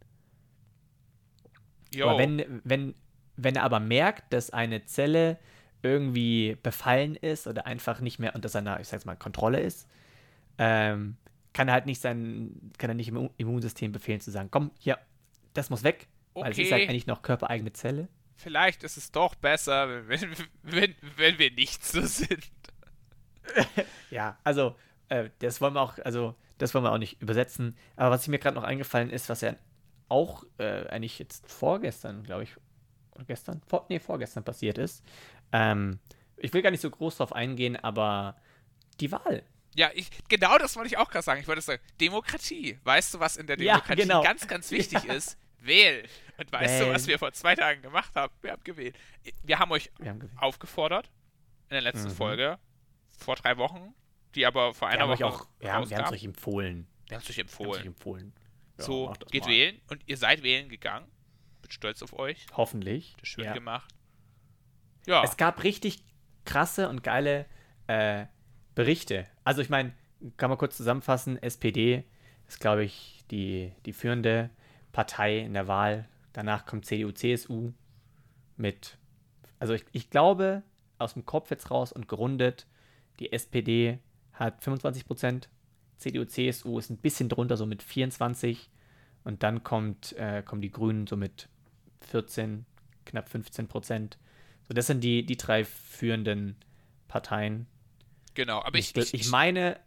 [1.93, 2.07] Jo.
[2.07, 2.95] Aber wenn, wenn,
[3.35, 5.37] wenn er aber merkt, dass eine Zelle
[5.81, 9.87] irgendwie befallen ist oder einfach nicht mehr unter seiner, ich sag's mal, Kontrolle ist,
[10.57, 11.17] ähm,
[11.53, 14.97] kann er halt nicht sein, kann er nicht im Immunsystem befehlen zu sagen, komm, hier,
[15.53, 16.07] das muss weg,
[16.39, 16.89] weil es ist halt Okay.
[16.89, 18.07] eigentlich noch körpereigene Zelle.
[18.35, 22.43] Vielleicht ist es doch besser, wenn, wenn, wenn wir nicht so sind.
[24.09, 24.75] Ja, also,
[25.09, 27.75] äh, das wollen wir auch, also, das wollen wir auch nicht übersetzen.
[27.95, 29.55] Aber was mir gerade noch eingefallen ist, was ja
[30.09, 32.55] auch äh, eigentlich jetzt vorgestern, glaube ich,
[33.15, 35.03] oder gestern, vor, nee, vorgestern passiert ist.
[35.51, 35.99] Ähm,
[36.37, 38.35] ich will gar nicht so groß drauf eingehen, aber
[38.99, 39.43] die Wahl.
[39.75, 41.41] Ja, ich, genau das wollte ich auch gerade sagen.
[41.41, 42.79] Ich wollte sagen, Demokratie.
[42.83, 44.21] Weißt du, was in der Ja, Demokratie genau.
[44.21, 45.37] ganz, ganz wichtig ist?
[45.59, 46.05] Wählen.
[46.37, 48.33] Und weißt du, was wir vor zwei Tagen gemacht haben?
[48.41, 48.97] Wir haben gewählt.
[49.43, 51.09] Wir haben euch Wir haben aufgefordert
[51.69, 52.15] in der letzten Mhm.
[52.15, 52.59] Folge,
[53.17, 53.93] vor drei Wochen,
[54.35, 56.87] die aber vor Wir einer euch Woche auch, ja, wir haben es euch empfohlen.
[57.07, 57.87] Wir haben es euch Wir es euch empfohlen.
[57.87, 58.33] empfohlen.
[58.77, 59.49] Ja, so, geht mal.
[59.51, 61.07] wählen und ihr seid wählen gegangen.
[61.63, 62.45] Bin stolz auf euch.
[62.55, 63.15] Hoffentlich.
[63.19, 63.53] Das schön ja.
[63.53, 63.89] gemacht.
[65.07, 65.23] Ja.
[65.23, 66.03] Es gab richtig
[66.45, 67.45] krasse und geile
[67.87, 68.25] äh,
[68.75, 69.25] Berichte.
[69.45, 69.93] Also ich meine,
[70.37, 72.03] kann man kurz zusammenfassen, SPD
[72.47, 74.49] ist, glaube ich, die, die führende
[74.91, 76.07] Partei in der Wahl.
[76.33, 77.71] Danach kommt CDU, CSU
[78.57, 78.97] mit,
[79.59, 80.63] also ich, ich glaube,
[80.97, 82.67] aus dem Kopf jetzt raus und gerundet,
[83.19, 83.99] die SPD
[84.33, 85.49] hat 25 Prozent,
[85.97, 88.69] CDU, CSU ist ein bisschen drunter, so mit 24
[89.23, 91.47] und dann kommt, äh, kommen die Grünen so mit
[92.05, 92.65] 14,
[93.05, 94.17] knapp 15 Prozent.
[94.67, 96.55] So, das sind die, die drei führenden
[97.07, 97.67] Parteien.
[98.33, 99.79] Genau, aber ich, ich, ich meine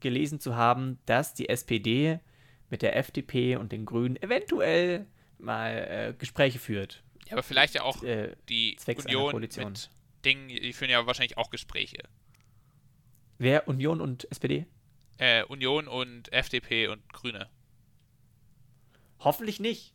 [0.00, 2.18] gelesen zu haben, dass die SPD
[2.70, 5.06] mit der FDP und den Grünen eventuell
[5.38, 7.02] mal äh, Gespräche führt.
[7.26, 9.72] Ja, aber vielleicht ja auch Äh, die zwecks Union Koalition.
[9.72, 9.90] mit
[10.24, 11.98] Dingen, die führen ja wahrscheinlich auch Gespräche.
[13.38, 13.68] Wer?
[13.68, 14.66] Union und SPD?
[15.18, 17.48] Äh, Union und FDP und Grüne.
[19.20, 19.93] Hoffentlich nicht.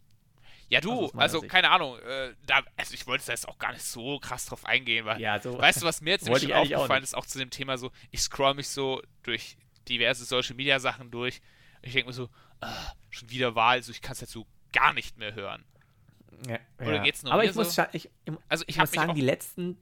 [0.70, 1.52] Ja, Also du, meiner also Sicht.
[1.52, 4.66] keine Ahnung, äh, da, also ich wollte da jetzt auch gar nicht so krass drauf
[4.66, 5.58] eingehen, weil, Ja, so.
[5.58, 7.10] weißt du, was mir jetzt nämlich ich schon auch aufgefallen nicht.
[7.10, 11.10] ist, auch zu dem Thema so, ich scroll mich so durch diverse Social Media Sachen
[11.12, 11.42] durch
[11.82, 12.30] ich denke mir so,
[12.62, 15.64] ah, schon wieder Wahl, so ich kann es jetzt so gar nicht mehr hören.
[16.48, 17.04] Ja, Oder ja.
[17.04, 17.84] geht's nur Aber ich muss, so?
[17.94, 19.78] ich, ich, Also ich ich muss sagen, auch- die letzten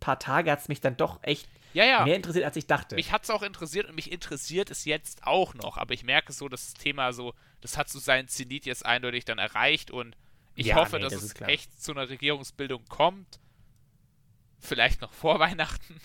[0.00, 2.04] paar Tage hat es mich dann doch echt Ja, ja.
[2.04, 2.94] mehr interessiert, als ich dachte.
[2.94, 6.32] Mich hat es auch interessiert und mich interessiert es jetzt auch noch, aber ich merke
[6.32, 10.16] so, dass das Thema so, das hat so seinen Zenit jetzt eindeutig dann erreicht und
[10.60, 13.40] ich Ja, hoffe, nee, dass das es echt zu einer Regierungsbildung kommt.
[14.58, 16.00] Vielleicht noch vor Weihnachten,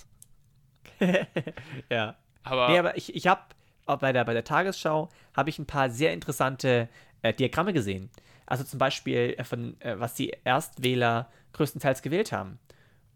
[1.89, 2.15] ja.
[2.43, 3.41] aber, Nee, aber ich, ich habe
[3.85, 6.89] bei der, bei der Tagesschau habe ich ein paar sehr interessante
[7.21, 8.09] äh, Diagramme gesehen.
[8.45, 12.59] Also zum Beispiel äh, von äh, was die Erstwähler größtenteils gewählt haben.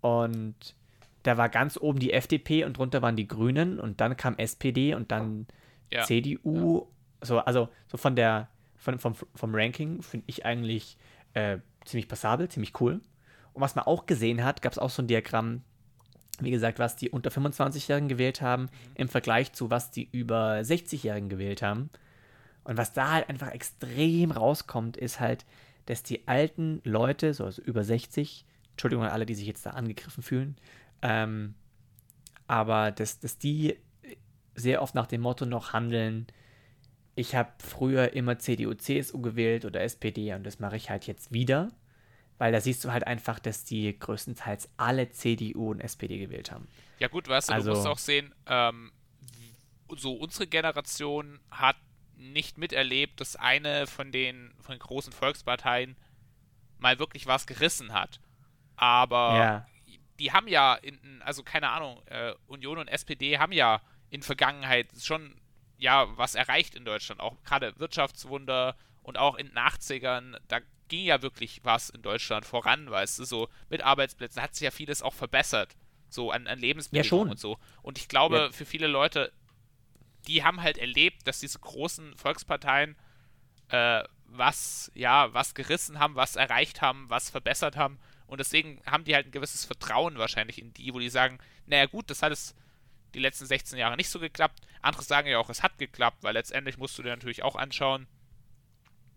[0.02, 0.76] Und
[1.24, 4.94] da war ganz oben die FDP und drunter waren die Grünen und dann kam SPD
[4.94, 5.48] und dann
[5.92, 6.04] Ja.
[6.04, 6.88] CDU.
[7.22, 10.98] So, also so von der von, vom, vom Ranking finde ich eigentlich
[11.34, 13.02] äh, ziemlich passabel, ziemlich cool.
[13.54, 15.64] Und was man auch gesehen hat, gab es auch so ein Diagramm,
[16.40, 21.30] wie gesagt, was die unter 25-Jährigen gewählt haben, im Vergleich zu was die über 60-Jährigen
[21.30, 21.90] gewählt haben.
[22.64, 25.46] Und was da halt einfach extrem rauskommt, ist halt,
[25.86, 29.72] dass die alten Leute, so also über 60, Entschuldigung an alle, die sich jetzt da
[29.72, 30.56] angegriffen fühlen,
[31.02, 31.56] ähm,
[32.48, 33.78] aber dass, dass die
[34.56, 36.28] sehr oft nach dem Motto noch handeln,
[37.20, 41.32] ich habe früher immer CDU, CSU gewählt oder SPD und das mache ich halt jetzt
[41.32, 41.70] wieder.
[42.38, 46.68] Weil da siehst du halt einfach, dass die größtenteils alle CDU und SPD gewählt haben.
[47.00, 48.92] ja gut, weißt du, Also- du musst auch sehen, ähm,
[49.98, 51.76] so unsere Generation hat
[52.16, 55.96] nicht miterlebt, dass eine von den, von den großen Volksparteien
[56.78, 58.20] mal wirklich was gerissen hat.
[58.78, 59.68] Aber Ja.
[60.20, 64.88] die haben ja, in, also keine Ahnung, äh, Union und SPD haben ja in Vergangenheit
[65.02, 65.39] schon
[65.80, 71.06] ja was erreicht in Deutschland, auch gerade Wirtschaftswunder und auch in den 80ern, da ging
[71.06, 75.02] ja wirklich was in Deutschland voran, weißt du, so mit Arbeitsplätzen hat sich ja vieles
[75.02, 75.76] auch verbessert,
[76.10, 77.30] so an, an Lebensbedingungen schon.
[77.30, 77.58] und so.
[77.82, 78.52] Und ich glaube, Ja.
[78.52, 79.32] für viele Leute,
[80.28, 82.96] die haben halt erlebt, dass diese großen Volksparteien
[83.70, 88.00] äh, was, ja, was gerissen haben, was erreicht haben, was verbessert haben.
[88.28, 91.86] Und deswegen haben die halt ein gewisses Vertrauen wahrscheinlich in die, wo die sagen, naja
[91.88, 92.54] gut, das hat es
[93.14, 94.60] die letzten 16 Jahre nicht so geklappt.
[94.82, 98.08] Andere sagen ja auch, es hat geklappt, weil letztendlich musst du dir natürlich auch anschauen,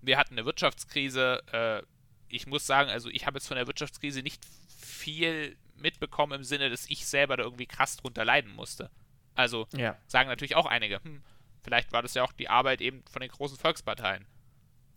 [0.01, 1.43] wir hatten eine Wirtschaftskrise.
[1.53, 1.83] Äh,
[2.29, 4.43] ich muss sagen, also ich habe jetzt von der Wirtschaftskrise nicht
[4.81, 8.91] viel mitbekommen im Sinne, dass ich selber da irgendwie krass drunter leiden musste.
[9.35, 9.97] Also Ja.
[10.07, 11.23] sagen natürlich auch einige, hm,
[11.63, 14.27] vielleicht war das ja auch die Arbeit eben von den großen Volksparteien.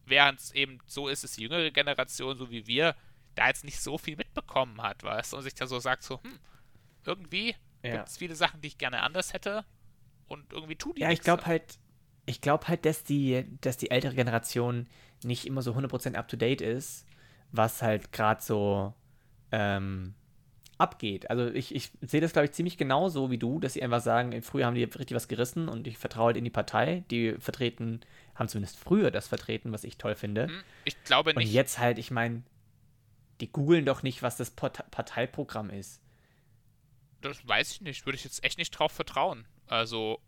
[0.05, 2.95] Während es eben so ist, dass die jüngere Generation, so wie wir,
[3.35, 6.21] da jetzt nicht so viel mitbekommen hat, weißt du, und sich da so sagt, so,
[6.23, 6.39] hm,
[7.05, 7.55] irgendwie
[7.87, 7.97] Ja.
[7.97, 9.65] gibt es viele Sachen, die ich gerne anders hätte
[10.27, 11.77] und irgendwie tut die Ja, ich glaube halt,
[12.25, 14.87] ich glaube halt, dass die, dass die ältere Generation
[15.23, 17.05] nicht immer so 100% up to date ist,
[17.51, 18.93] was halt gerade so
[19.51, 20.15] ähm,
[20.77, 21.29] abgeht.
[21.29, 24.41] Also ich, ich sehe das, glaube ich, ziemlich genauso wie du, dass sie einfach sagen,
[24.41, 27.03] früher haben die richtig was gerissen und ich vertraue halt in die Partei.
[27.11, 28.01] Die vertreten,
[28.35, 30.47] haben zumindest früher das vertreten, was ich toll finde.
[30.47, 31.53] Hm, Ich glaube Und nicht.
[31.53, 32.43] jetzt halt, ich meine,
[33.39, 36.01] die googeln doch nicht, was das Part Parteiprogramm ist.
[37.25, 38.05] Das weiß ich nicht.
[38.05, 39.45] Würde ich jetzt echt nicht drauf vertrauen.
[39.67, 40.19] Also,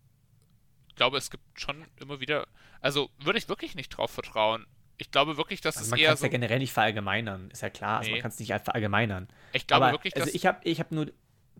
[0.88, 2.48] ich glaube, es gibt schon immer wieder.
[2.82, 4.66] Also, würde ich wirklich nicht drauf vertrauen.
[4.98, 6.26] Ich glaube wirklich, dass Also es man eher kann es so.
[6.26, 8.00] ja generell nicht verallgemeinern, ist ja klar.
[8.00, 8.16] Also Nee.
[8.16, 9.28] man kann es nicht verallgemeinern.
[9.54, 10.34] ich glaube Aber wirklich, also dass.
[10.34, 11.12] ich habe ich hab nur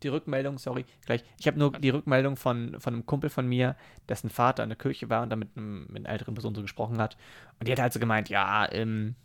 [0.01, 1.23] die Rückmeldung, sorry, gleich.
[1.39, 3.75] Ich habe nur die Rückmeldung von, von einem Kumpel von mir,
[4.09, 6.61] dessen Vater in der Kirche war und da mit, einem, mit einer älteren Person so
[6.63, 7.15] gesprochen hat.
[7.59, 9.15] Und die hat halt so gemeint, ja, ähm,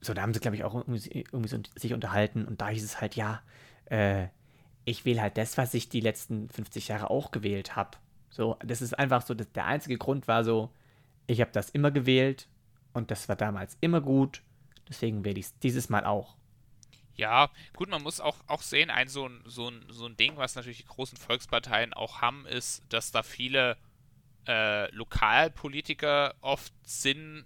[0.00, 2.84] so, da haben sie, glaube ich, auch irgendwie, irgendwie so sich unterhalten und da hieß
[2.84, 3.42] es halt, ja,
[3.86, 4.26] äh,
[4.84, 7.98] ich wähle halt das, was ich die letzten 50 Jahre auch gewählt habe.
[8.30, 10.70] So, das ist einfach so, das, der einzige Grund war so,
[11.26, 12.48] ich habe das immer gewählt
[12.92, 14.42] und das war damals immer gut.
[14.88, 16.36] Deswegen werde ich es dieses Mal auch.
[17.16, 20.56] Ja, gut, man muss auch, auch sehen, ein so, ein so so ein Ding, was
[20.56, 23.76] natürlich die großen Volksparteien auch haben, ist, dass da viele
[24.48, 27.44] äh, Lokalpolitiker oft sind,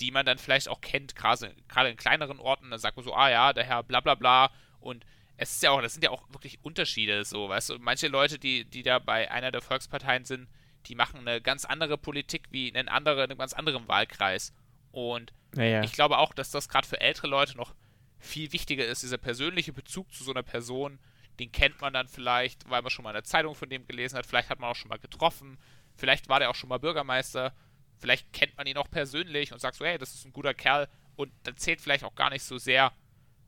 [0.00, 3.28] die man dann vielleicht auch kennt, gerade in kleineren Orten, da sagt man so, ah
[3.28, 4.50] ja, der Herr bla bla bla
[4.80, 5.04] und
[5.36, 8.38] es ist ja auch, das sind ja auch wirklich Unterschiede, so, weißt du, manche Leute,
[8.38, 10.48] die, die da bei einer der Volksparteien sind,
[10.86, 14.52] die machen eine ganz andere Politik wie in, andere, in einem ganz anderen Wahlkreis.
[14.92, 15.82] Und ja, ja.
[15.82, 17.74] ich glaube auch, dass das gerade für ältere Leute noch
[18.18, 20.98] viel wichtiger ist, dieser persönliche Bezug zu so einer Person,
[21.38, 24.26] den kennt man dann vielleicht, weil man schon mal eine Zeitung von dem gelesen hat,
[24.26, 25.58] vielleicht hat man auch schon mal getroffen,
[25.96, 27.54] vielleicht war der auch schon mal Bürgermeister,
[27.98, 30.88] vielleicht kennt man ihn auch persönlich und sagt so, hey, das ist ein guter Kerl
[31.16, 32.92] und dann zählt vielleicht auch gar nicht so sehr,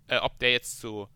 [0.09, 1.09] äh, ob der jetzt zu,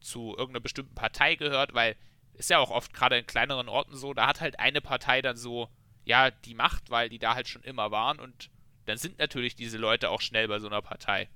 [0.00, 1.96] zu irgendeiner bestimmten Partei gehört, weil
[2.34, 5.36] ist ja auch oft gerade in kleineren Orten so, da hat halt eine Partei dann
[5.36, 5.68] so,
[6.04, 8.50] ja, die Macht, weil die da halt schon immer waren und
[8.86, 11.28] dann sind natürlich diese Leute auch schnell bei so einer Partei.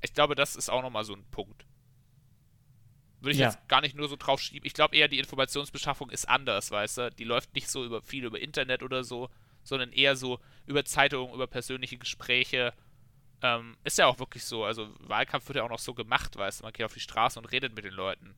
[0.00, 1.66] Ich glaube, das ist auch nochmal so ein Punkt.
[3.20, 3.50] Würde ich ja.
[3.50, 4.66] jetzt gar nicht nur so drauf schieben.
[4.66, 7.10] Ich glaube eher, die Informationsbeschaffung ist anders, weißt du?
[7.12, 9.30] Die läuft nicht so über viel über Internet oder so,
[9.62, 12.74] sondern eher so über Zeitungen, über persönliche Gespräche.
[13.42, 14.64] Ähm, ist ja auch wirklich so.
[14.64, 16.64] Also Wahlkampf wird ja auch noch so gemacht, weißt du?
[16.64, 18.34] Man geht auf die Straße und redet mit den Leuten.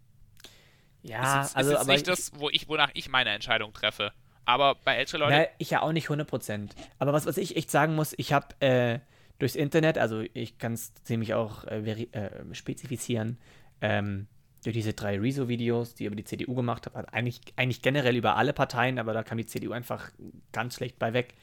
[1.02, 4.12] Ja, ist jetzt, also ist jetzt nicht das, wo ich, wonach ich meine Entscheidung treffe.
[4.46, 5.34] Aber bei älteren Leuten.
[5.34, 6.70] Ja, ich ja auch nicht 100%.
[6.98, 9.00] Aber was, was ich echt sagen muss, ich habe äh,
[9.38, 13.38] durchs Internet, also ich kann es ziemlich auch äh, äh, spezifizieren,
[13.80, 14.26] ähm,
[14.64, 18.55] durch diese drei Rezo-Videos, die über die CDU gemacht habe, eigentlich, eigentlich generell über alle
[18.55, 20.11] Parteien, aber da kam die CDU einfach
[20.52, 21.34] ganz schlecht bei weg.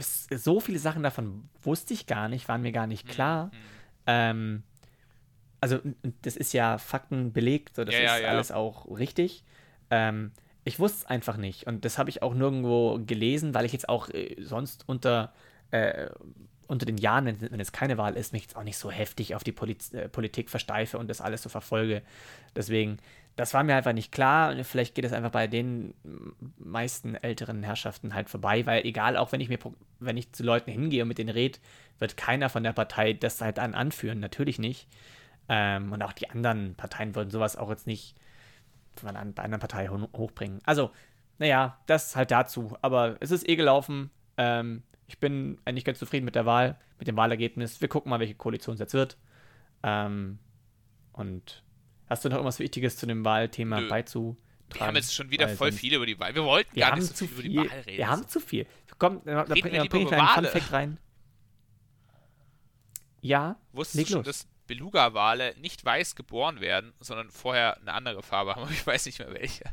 [0.00, 3.46] So viele Sachen davon wusste ich gar nicht, waren mir gar nicht klar.
[3.46, 3.50] Mhm.
[4.06, 4.62] Ähm,
[5.60, 5.80] also,
[6.22, 8.28] das ist ja Fakten belegt, so, das ja, ist ja, ja.
[8.28, 9.44] alles auch richtig.
[9.90, 10.32] Ähm,
[10.64, 11.66] ich wusste es einfach nicht.
[11.66, 15.32] Und das habe ich auch nirgendwo gelesen, weil ich jetzt auch äh, sonst unter
[15.70, 16.08] äh,
[16.68, 19.34] unter den Jahren, wenn, wenn, es keine Wahl ist, mich jetzt auch nicht so heftig
[19.34, 22.02] auf die Poliz äh, Politik versteife und das alles so verfolge.
[22.54, 22.98] Deswegen,
[23.38, 24.64] das war mir einfach nicht klar.
[24.64, 25.94] Vielleicht geht es einfach bei den
[26.58, 29.60] meisten älteren Herrschaften halt vorbei, weil egal, auch wenn ich mir,
[30.00, 31.60] wenn ich zu Leuten hingehe und mit denen rede,
[32.00, 34.18] wird keiner von der Partei das halt an anführen.
[34.18, 34.88] Natürlich nicht.
[35.48, 38.16] Ähm, und auch die anderen Parteien würden sowas auch jetzt nicht
[38.96, 40.60] von einer anderen Partei hochbringen.
[40.64, 40.90] Also,
[41.38, 42.76] naja, das halt dazu.
[42.82, 44.10] Aber es ist eh gelaufen.
[44.36, 47.80] Ähm, ich bin eigentlich ganz zufrieden mit der Wahl, mit dem Wahlergebnis.
[47.80, 49.16] Wir gucken mal, welche Koalition es jetzt wird.
[49.84, 50.40] Ähm,
[51.12, 51.62] und
[52.08, 53.88] hast du noch irgendwas Wichtiges zu dem Wahlthema Nö.
[53.88, 54.36] beizutragen?
[54.72, 56.34] Wir haben jetzt schon wieder voll viel über die Wahl.
[56.34, 57.98] Wir wollten wir gar nicht so viel, über die Wahl reden.
[57.98, 58.66] Wir haben zu viel.
[58.98, 59.74] Komm, da, da bring, bring
[60.06, 60.98] ich einen Funfact rein.
[63.20, 68.54] Ja, Wusstest du schon, dass Beluga-Wale nicht weiß geboren werden, sondern vorher eine andere Farbe
[68.54, 68.68] haben?
[68.70, 69.64] Ich weiß nicht mehr welche.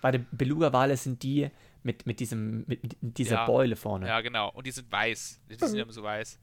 [0.00, 1.50] Warte, Beluga-Wale sind die,
[1.82, 4.06] mit, mit, diesem, mit, mit dieser ja, Beule vorne.
[4.06, 4.50] Ja, genau.
[4.50, 5.40] Und die sind weiß.
[5.48, 6.38] Die sind immer so weiß.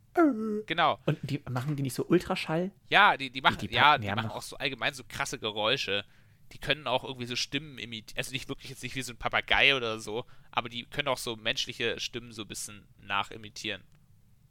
[0.65, 0.99] Genau.
[1.05, 2.71] Und die machen die nicht so Ultraschall?
[2.89, 6.05] Ja, die, die machen, die, die ja, die machen auch so allgemein so krasse Geräusche.
[6.53, 8.17] Die können auch irgendwie so Stimmen imitieren.
[8.17, 11.17] Also nicht wirklich jetzt nicht wie so ein Papagei oder so, aber die können auch
[11.17, 13.83] so menschliche Stimmen so ein bisschen nachimitieren.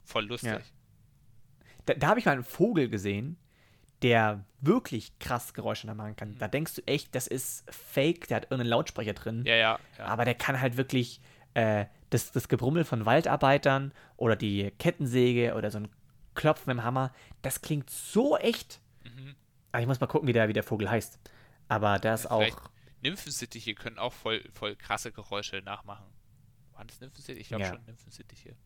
[0.04, 0.50] Voll lustig.
[0.50, 0.60] Ja.
[1.86, 3.38] Da, da habe ich mal einen Vogel gesehen,
[4.02, 6.30] der wirklich krass Geräusche machen kann.
[6.32, 6.38] Mhm.
[6.38, 9.44] Da denkst du echt, das ist fake, der hat irgendeinen Lautsprecher drin.
[9.46, 9.78] Ja, ja.
[9.98, 10.04] ja.
[10.04, 11.20] Aber der kann halt wirklich
[11.54, 15.88] äh, das, das Gebrummel von Waldarbeitern oder die Kettensäge oder so ein
[16.34, 18.80] Klopfen mit dem Hammer, das klingt so echt.
[19.04, 19.34] Mhm.
[19.72, 21.18] Aber ich muss mal gucken, wie der, wie der Vogel heißt.
[21.68, 22.70] Aber das ja, auch.
[23.02, 26.06] Nymphensittiche können auch voll, voll krasse Geräusche nachmachen.
[26.72, 27.40] Waren das Nymphensittiche?
[27.40, 27.70] Ich glaube ja.
[27.70, 28.56] schon Nymphensittiche.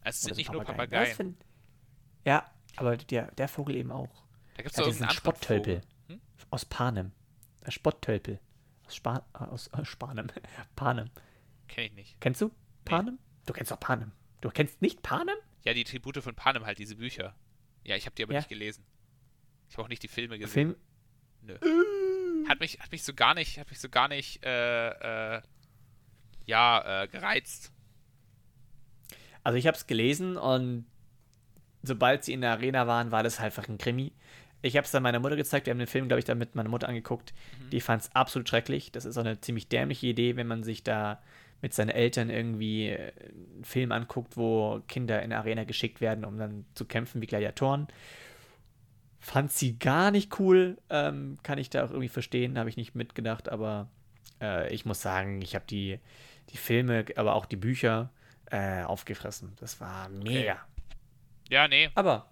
[0.00, 1.36] Also es sind nicht nur Papageien.
[2.24, 4.25] Ja, aber der, der Vogel eben auch.
[4.56, 6.20] Da gibt es ja, diesen Spotttölpel hm?
[6.50, 7.12] aus Panem.
[7.64, 8.40] Der Spotttölpel.
[8.86, 10.28] Aus, Spa äh, aus äh, Spanem.
[10.76, 11.10] Panem.
[11.68, 12.20] Kenn ich nicht.
[12.20, 12.50] Kennst du
[12.84, 13.14] Panem?
[13.14, 13.20] Nee.
[13.44, 14.12] Du kennst doch Panem.
[14.40, 15.36] Du kennst nicht Panem?
[15.64, 17.34] Ja, die Tribute von Panem halt, diese Bücher.
[17.84, 18.40] Ja, ich habe die aber ja.
[18.40, 18.84] nicht gelesen.
[19.68, 20.76] Ich habe auch nicht die Filme gesehen.
[21.42, 21.58] Film?
[21.60, 22.48] Nö.
[22.48, 25.42] Hat mich, hat mich so gar nicht, hat mich so gar nicht, äh, äh,
[26.46, 27.72] ja, äh, gereizt.
[29.42, 30.86] Also ich habe es gelesen und
[31.82, 34.12] sobald sie in der Arena waren, war das halt einfach ein Krimi.
[34.66, 35.66] Ich habe es dann meiner Mutter gezeigt.
[35.66, 37.32] Wir haben den Film, glaube ich, dann mit meiner Mutter angeguckt.
[37.60, 37.70] Mhm.
[37.70, 38.92] Die fand es absolut schrecklich.
[38.92, 41.22] Das ist auch eine ziemlich dämliche Idee, wenn man sich da
[41.62, 43.12] mit seinen Eltern irgendwie äh,
[43.54, 47.26] einen Film anguckt, wo Kinder in der Arena geschickt werden, um dann zu kämpfen wie
[47.26, 47.88] Gladiatoren.
[49.20, 50.78] Fand sie gar nicht cool.
[50.90, 52.58] Ähm, kann ich da auch irgendwie verstehen.
[52.58, 53.48] Habe ich nicht mitgedacht.
[53.48, 53.88] Aber
[54.40, 55.98] äh, ich muss sagen, ich habe die,
[56.50, 58.10] die Filme, aber auch die Bücher
[58.50, 59.52] äh, aufgefressen.
[59.58, 60.52] Das war mega.
[60.52, 60.60] Okay.
[61.48, 61.90] Ja, nee.
[61.94, 62.28] Aber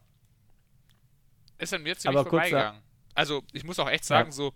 [1.59, 2.83] ist an mir ziemlich aber vorbeigegangen.
[3.15, 4.33] Also, ich muss auch echt sagen, ja.
[4.33, 4.53] so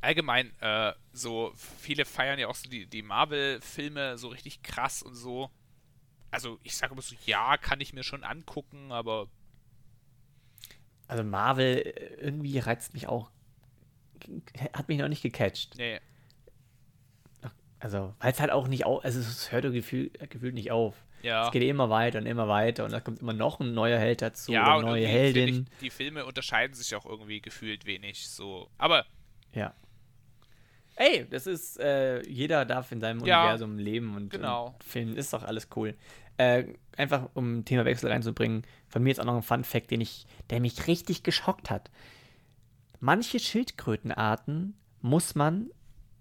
[0.00, 5.14] allgemein, äh, so viele feiern ja auch so die, die Marvel-Filme so richtig krass und
[5.14, 5.50] so.
[6.30, 9.28] Also, ich sage immer so, ja, kann ich mir schon angucken, aber
[11.10, 13.32] also Marvel äh, irgendwie reizt mich auch,
[14.72, 15.74] hat mich noch nicht gecatcht.
[15.76, 16.00] Nee.
[17.80, 21.04] Also, weil es halt auch nicht auf, also es hört gefühl, gefühlt nicht auf.
[21.22, 21.46] Ja.
[21.46, 24.22] Es geht immer weiter und immer weiter und da kommt immer noch ein neuer Held
[24.22, 25.66] dazu ja, und neue Heldin.
[25.72, 28.28] Ich, die Filme unterscheiden sich auch irgendwie gefühlt wenig.
[28.28, 28.68] So.
[28.78, 29.04] Aber
[29.52, 29.74] Ja.
[30.96, 34.66] Ey, das ist, äh, jeder darf in seinem Ja, Universum leben und, genau.
[34.66, 35.94] und filmen, ist doch alles cool.
[36.36, 40.60] Äh, einfach um Themawechsel reinzubringen, von mir jetzt auch noch ein Fun-Fact, den ich, der
[40.60, 41.90] mich richtig geschockt hat.
[42.98, 45.70] Manche Schildkrötenarten muss man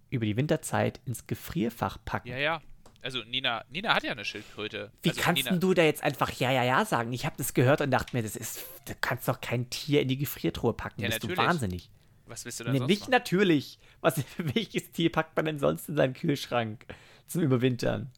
[0.09, 2.29] über die Winterzeit ins Gefrierfach packen.
[2.29, 2.61] ja, ja.
[3.01, 4.91] Also Nina, Nina hat ja eine Schildkröte.
[5.03, 7.13] Wie also kannst Nina, du da jetzt einfach ja, ja, ja sagen?
[7.13, 10.07] Ich habe das gehört und dachte mir, das ist, du kannst doch kein Tier in
[10.09, 11.01] die Gefriertruhe packen.
[11.01, 11.37] Ja, Bist natürlich.
[11.39, 11.89] du wahnsinnig.
[12.25, 13.11] Was willst du denn Nee, sonst nicht machen?
[13.11, 13.79] natürlich.
[14.01, 16.85] Was, welches Tier packt man denn sonst in seinen Kühlschrank
[17.27, 18.11] zum Überwintern?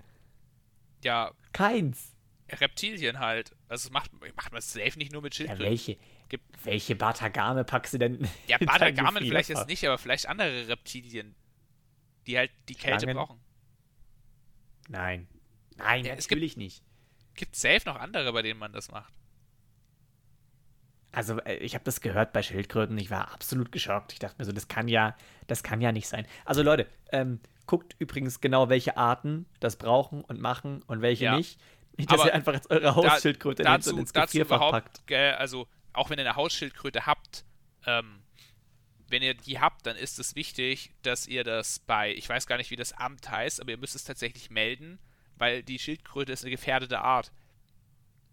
[1.03, 2.13] Ja, Keins.
[2.49, 3.55] Reptilien halt.
[3.69, 5.65] Also es macht, macht man safe nicht nur mit Ja, Schildkröten.
[5.65, 5.97] welche?
[6.27, 8.27] Gibt- Welche Batagame packst du denn?
[8.47, 11.35] Ja, Badagamen vielleicht jetzt nicht, aber vielleicht andere Reptilien,
[12.27, 13.17] die halt die Kälte Schlangen?
[13.17, 13.39] brauchen.
[14.91, 15.27] Nein.
[15.77, 16.83] Nein, Ja, es gibt- natürlich nicht.
[17.35, 19.13] Gibt safe noch andere, bei denen man das macht.
[21.13, 22.97] Also, äh, ich habe das gehört bei Schildkröten.
[22.97, 24.13] Ich war absolut geschockt.
[24.13, 25.15] Ich dachte mir so, das kann ja,
[25.47, 26.25] das kann ja nicht sein.
[26.45, 31.35] Also, Leute, ähm, guckt übrigens genau, welche Arten das brauchen und machen und welche Ja.
[31.37, 31.59] nicht.
[31.97, 35.07] Nicht, dass Aber ihr einfach jetzt eure Hausschildkröte und dazu, ins dazu überhaupt, packt.
[35.07, 37.43] gell, also auch wenn ihr eine Hausschildkröte habt,
[37.85, 38.20] ähm,
[39.11, 42.57] wenn ihr die habt, dann ist es wichtig, dass ihr das bei, ich weiß gar
[42.57, 44.99] nicht, wie das Amt heißt, aber ihr müsst es tatsächlich melden,
[45.35, 47.31] weil die Schildkröte ist eine gefährdete Art.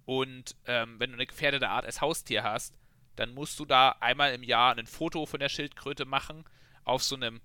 [0.05, 2.79] Und ähm, wenn du eine gefährdete Art als Haustier hast,
[3.17, 6.45] dann musst du da einmal im Jahr ein Foto von der Schildkröte machen
[6.85, 7.41] auf so einem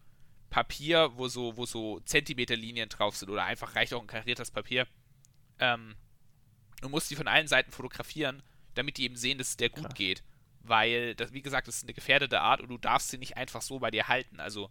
[0.50, 4.88] Papier, wo so, wo so Zentimeterlinien drauf sind oder einfach reicht auch ein kariertes Papier.
[5.60, 5.96] Ähm,
[6.82, 8.44] du musst die von allen Seiten fotografieren,
[8.76, 9.96] damit die eben sehen, dass es der gut Krass.
[9.96, 10.24] geht.
[10.64, 13.62] Weil, das, wie gesagt, das ist eine gefährdete Art und du darfst sie nicht einfach
[13.62, 14.40] so bei dir halten.
[14.40, 14.70] Also,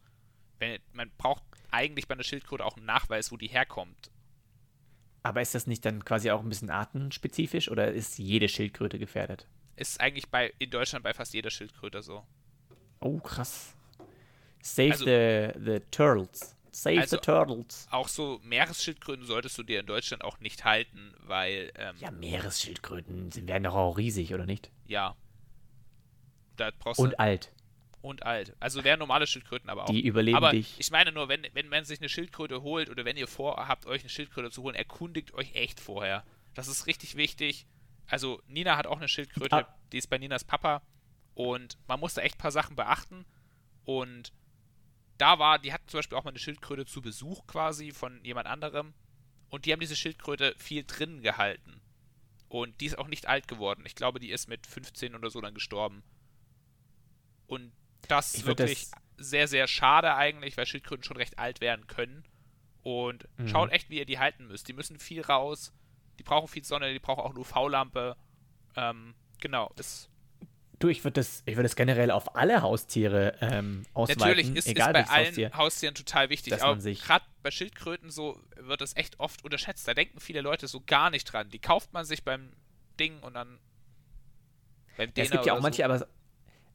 [0.59, 4.11] wenn, man braucht eigentlich bei einer Schildkröte auch einen Nachweis, wo die herkommt.
[5.23, 9.47] Aber ist das nicht dann quasi auch ein bisschen artenspezifisch oder ist jede Schildkröte gefährdet?
[9.77, 12.27] Ist eigentlich bei, in Deutschland bei fast jeder Schildkröte so.
[13.01, 13.75] Oh, krass.
[14.63, 16.57] Save Also- the, the turtles.
[16.73, 17.87] Save Also- the turtles.
[17.91, 23.31] Auch so Meeresschildkröten solltest du dir in Deutschland auch nicht halten, weil, ähm, Ja, Meeresschildkröten
[23.31, 24.71] sind, werden doch auch riesig, oder nicht?
[24.87, 25.15] ja.
[26.99, 27.53] Und alt.
[28.01, 28.57] Und alt.
[28.59, 29.91] Also wären normale Schildkröten aber auch.
[29.91, 30.75] Die überleben aber dich.
[30.79, 34.01] ich meine nur, wenn, wenn man sich eine Schildkröte holt oder wenn ihr vorhabt, euch
[34.03, 36.25] eine Schildkröte zu holen, erkundigt euch echt vorher.
[36.55, 37.67] Das ist richtig wichtig.
[38.09, 39.75] Also Nina hat auch eine Schildkröte, Ah.
[39.93, 40.83] die ist bei Ninas Papa
[41.35, 43.25] und man muss da echt ein paar Sachen beachten
[43.85, 44.33] und
[45.19, 48.49] da war, die hatten zum Beispiel auch mal eine Schildkröte zu Besuch quasi von jemand
[48.49, 48.93] anderem
[49.49, 51.81] und die haben diese Schildkröte viel drinnen gehalten
[52.49, 53.85] und die ist auch nicht alt geworden.
[53.87, 56.03] Ich glaube, die ist mit 15 oder so dann gestorben.
[57.53, 57.71] Und
[58.09, 62.25] das ist wirklich das- sehr, sehr schade eigentlich, weil Schildkröten schon recht alt werden können.
[62.83, 63.49] Und Mhm.
[63.49, 64.67] schaut echt, wie ihr die halten müsst.
[64.69, 65.73] Die müssen viel raus,
[66.19, 68.17] die brauchen viel Sonne, die brauchen auch eine UV-Lampe.
[68.77, 70.09] Ähm, genau, ist,
[70.79, 74.19] Du, ich würde das, ich würd das generell auf alle Haustiere ähm, ausweiten.
[74.21, 75.51] natürlich ist, egal ist bei allen Haustier.
[75.55, 76.61] Haustieren total wichtig.
[76.61, 79.87] Aber gerade bei Schildkröten so wird das echt oft unterschätzt.
[79.87, 81.51] Da denken viele Leute so gar nicht dran.
[81.51, 82.51] Die kauft man sich beim
[82.99, 83.61] Ding und dann
[84.97, 85.85] beim Ja, es gibt ja auch oder manche, so.
[85.85, 86.07] aber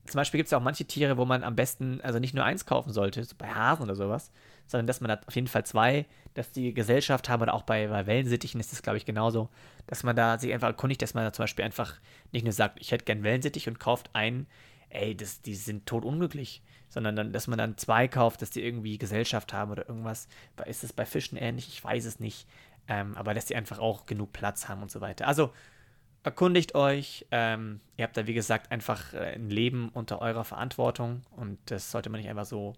[0.10, 2.44] zum Beispiel gibt es ja auch manche Tiere, wo man am besten, also nicht nur
[2.44, 4.32] eins kaufen sollte, so bei Hasen oder sowas,
[4.66, 7.88] sondern dass man da auf jeden Fall zwei, dass die Gesellschaft haben oder auch bei,
[7.88, 9.50] bei Wellensittichen ist das, glaube ich, genauso,
[9.88, 11.96] dass man da sich einfach erkundigt, dass man da zum Beispiel einfach
[12.32, 14.48] nicht nur sagt, ich hätte gern Wellensittich und kauft einen,
[14.90, 18.98] ey, das, die sind totunglücklich, sondern dann, dass man dann zwei kauft, dass die irgendwie
[18.98, 20.28] Gesellschaft haben oder irgendwas.
[20.66, 21.68] Ist es bei Fischen ähnlich?
[21.68, 22.48] Ich weiß es nicht.
[22.88, 25.28] Ähm, aber dass die einfach auch genug Platz haben und so weiter.
[25.28, 25.52] Also,
[26.28, 27.26] erkundigt euch.
[27.32, 31.90] Ähm, ihr habt da, wie gesagt, einfach äh, ein Leben unter eurer Verantwortung und das
[31.90, 32.74] sollte man nicht einfach so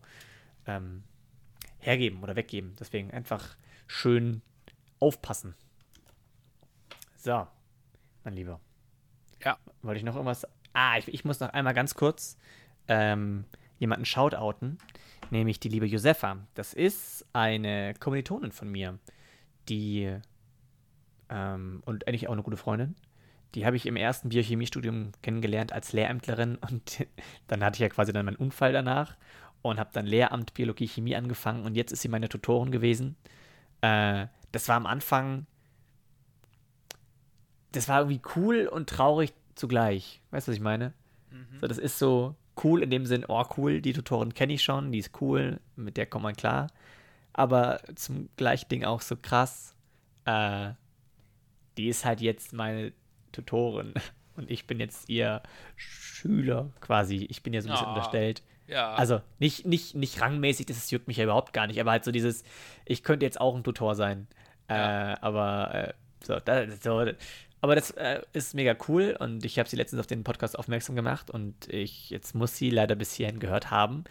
[0.67, 1.03] ähm,
[1.79, 2.75] hergeben oder weggeben.
[2.79, 4.43] Deswegen einfach schön
[4.99, 5.55] aufpassen.
[7.17, 7.47] So,
[8.23, 8.59] mein Lieber.
[9.43, 9.57] Ja.
[9.81, 10.45] Wollte ich noch irgendwas?
[10.73, 12.37] Ah, ich, ich muss noch einmal ganz kurz
[12.87, 13.45] ähm,
[13.79, 14.77] jemanden shoutouten,
[15.31, 16.37] nämlich die liebe Josefa.
[16.53, 18.99] Das ist eine Kommilitonin von mir,
[19.67, 20.15] die
[21.29, 22.95] ähm, und eigentlich auch eine gute Freundin.
[23.55, 27.07] Die habe ich im ersten Biochemiestudium kennengelernt als Lehrämtlerin und
[27.47, 29.15] dann hatte ich ja quasi dann meinen Unfall danach
[29.61, 33.15] und habe dann Lehramt Biologie Chemie angefangen und jetzt ist sie meine Tutorin gewesen.
[33.81, 35.45] Äh, das war am Anfang,
[37.71, 40.21] das war irgendwie cool und traurig zugleich.
[40.31, 40.93] Weißt du, was ich meine?
[41.31, 41.59] Mhm.
[41.59, 44.91] So, das ist so cool in dem Sinn, oh cool, die Tutorin kenne ich schon,
[44.91, 46.67] die ist cool, mit der kommt man klar.
[47.33, 49.75] Aber zum gleichen Ding auch so krass,
[50.25, 50.71] äh,
[51.77, 52.91] die ist halt jetzt meine
[53.31, 53.93] Tutorin.
[54.35, 55.41] und ich bin jetzt ihr
[55.75, 57.25] Schüler quasi.
[57.29, 57.93] Ich bin ja so ein bisschen Ah.
[57.95, 58.43] unterstellt.
[58.67, 58.93] Ja.
[58.93, 62.11] Also nicht, nicht, nicht rangmäßig, das juckt mich ja überhaupt gar nicht, aber halt so
[62.11, 62.43] dieses,
[62.85, 64.27] ich könnte jetzt auch ein Tutor sein.
[64.69, 65.13] Ja.
[65.13, 67.03] Äh, aber äh, so, da, so,
[67.61, 70.95] aber das äh, ist mega cool und ich habe sie letztens auf den Podcast aufmerksam
[70.95, 74.03] gemacht und ich jetzt muss sie leider bis hierhin gehört haben.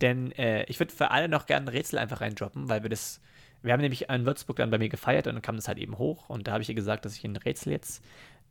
[0.00, 3.20] Denn äh, ich würde für alle noch gerne ein Rätsel einfach reindroppen, weil wir das.
[3.62, 5.96] Wir haben nämlich in Würzburg dann bei mir gefeiert und dann kam das halt eben
[5.98, 8.04] hoch und da habe ich ihr gesagt, dass ich ein Rätsel jetzt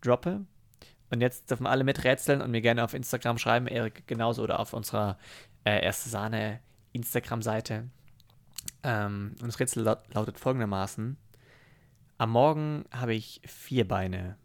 [0.05, 0.45] droppe.
[1.09, 4.73] Und jetzt dürfen alle miträtseln und mir gerne auf Instagram schreiben, Erik genauso oder auf
[4.73, 5.17] unserer
[5.63, 6.59] äh, erste Sahne
[6.91, 7.89] Instagram-Seite.
[8.83, 11.17] Ähm, und das Rätsel laut, lautet folgendermaßen:
[12.17, 14.37] Am Morgen habe ich vier Beine,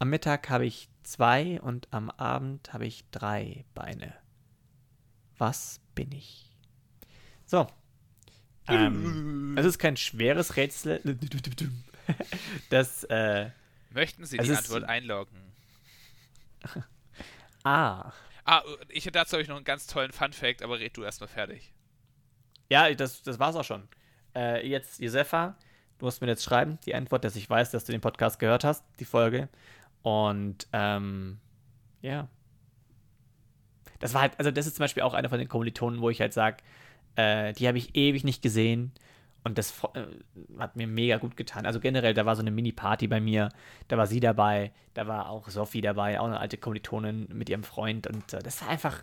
[0.00, 4.14] am Mittag habe ich zwei und am Abend habe ich drei Beine.
[5.36, 6.50] Was bin ich?
[7.46, 7.66] So.
[8.68, 11.00] Ähm, es ist kein schweres Rätsel.
[12.70, 13.50] Das, äh,
[13.90, 15.52] Möchten Sie es die Antwort einloggen?
[17.64, 18.12] ah.
[18.44, 21.72] Ah, ich dazu habe ich noch einen ganz tollen Fun-Fact, aber red du erstmal fertig.
[22.70, 23.88] Ja, das, das war's auch schon.
[24.34, 25.56] Äh, jetzt, Josefa,
[25.98, 28.64] du musst mir jetzt schreiben, die Antwort, dass ich weiß, dass du den Podcast gehört
[28.64, 29.48] hast, die Folge.
[30.02, 31.38] Und, ähm,
[32.02, 32.28] ja.
[33.98, 36.20] Das war halt, also das ist zum Beispiel auch einer von den Kommilitonen, wo ich
[36.20, 36.58] halt sage,
[37.16, 38.92] äh, die habe ich ewig nicht gesehen.
[39.44, 40.04] Und das äh,
[40.58, 41.64] hat mir mega gut getan.
[41.64, 43.48] Also generell, da war so eine Mini-Party bei mir.
[43.88, 47.62] Da war sie dabei, da war auch Sophie dabei, auch eine alte Kommilitonin mit ihrem
[47.62, 48.06] Freund.
[48.06, 49.02] Und äh, das war einfach,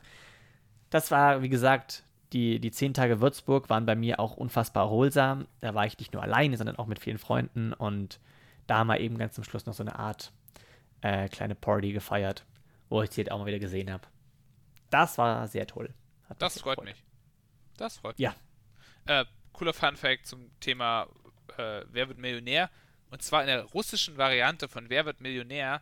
[0.89, 5.47] das war, wie gesagt, die, die zehn Tage Würzburg waren bei mir auch unfassbar erholsam.
[5.61, 7.71] Da war ich nicht nur alleine, sondern auch mit vielen Freunden.
[7.73, 8.19] Und
[8.67, 10.31] da haben wir eben ganz zum Schluss noch so eine Art
[11.01, 12.45] äh, kleine Party gefeiert,
[12.89, 14.03] wo ich sie jetzt auch mal wieder gesehen habe.
[14.89, 15.93] Das war sehr toll.
[16.29, 16.85] Hat Das freut gefreut.
[16.93, 17.03] mich.
[17.77, 18.29] Das freut Ja.
[19.05, 19.15] mich.
[19.15, 19.25] Äh,
[19.55, 21.07] cooler Fun-Fact zum Thema
[21.57, 22.69] äh, Wer wird Millionär?
[23.09, 25.81] Und zwar in der russischen Variante von Wer wird Millionär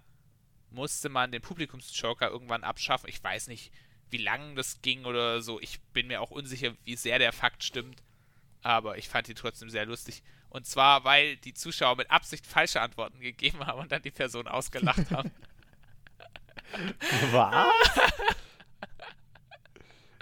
[0.73, 3.09] musste man den Publikumsjoker irgendwann abschaffen.
[3.09, 3.71] Ich weiß nicht,
[4.09, 5.59] wie lang das ging oder so.
[5.61, 8.03] Ich bin mir auch unsicher, wie sehr der Fakt stimmt.
[8.61, 10.23] Aber ich fand ihn trotzdem sehr lustig.
[10.49, 14.47] Und zwar, weil die Zuschauer mit Absicht falsche Antworten gegeben haben und dann die Person
[14.47, 15.31] ausgelacht haben.
[17.31, 17.67] Was?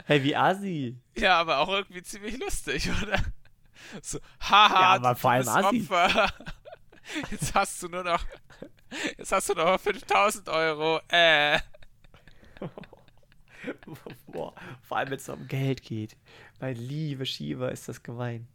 [0.05, 0.97] hey, wie assi.
[1.15, 3.21] Ja, aber auch irgendwie ziemlich lustig, oder?
[4.01, 5.47] So, haha, Ja, aber vor allem.
[5.47, 6.31] Opfer.
[7.31, 8.23] Jetzt hast du nur noch,
[9.17, 11.59] jetzt hast du noch 5000 Euro, äh.
[14.27, 16.15] Boah, vor allem, wenn es um Geld geht.
[16.59, 18.47] Mein liebe Shiva, ist das gemein.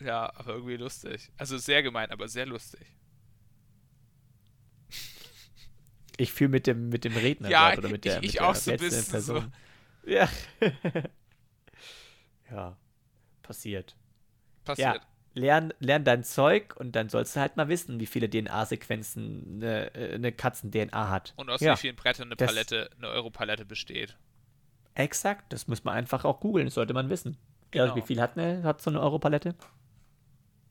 [0.00, 1.30] Ja, aber irgendwie lustig.
[1.38, 2.86] Also sehr gemein, aber sehr lustig.
[6.16, 8.54] Ich fühle mit dem, mit dem Redner Ja, oder mit der, ich- mit ich auch
[8.54, 9.32] so letzten bisschen so.
[9.34, 9.52] Person.
[10.04, 10.28] Ja.
[12.50, 12.76] ja,
[13.42, 13.96] passiert.
[14.64, 14.96] Passiert.
[14.96, 15.00] Ja,
[15.34, 19.94] lern, lern dein Zeug und dann sollst du halt mal wissen, wie viele DNA-Sequenzen eine,
[19.94, 21.32] äh, eine Katzen-DNA hat.
[21.36, 24.16] Und aus ja, wie vielen Brettern eine das- Palette, eine Euro-Palette besteht.
[24.94, 27.36] Exakt, das muss man einfach auch googeln, das sollte man wissen.
[27.74, 27.96] Ja, Genau.
[27.96, 29.54] wie viel hat, eine, hat so eine Europalette?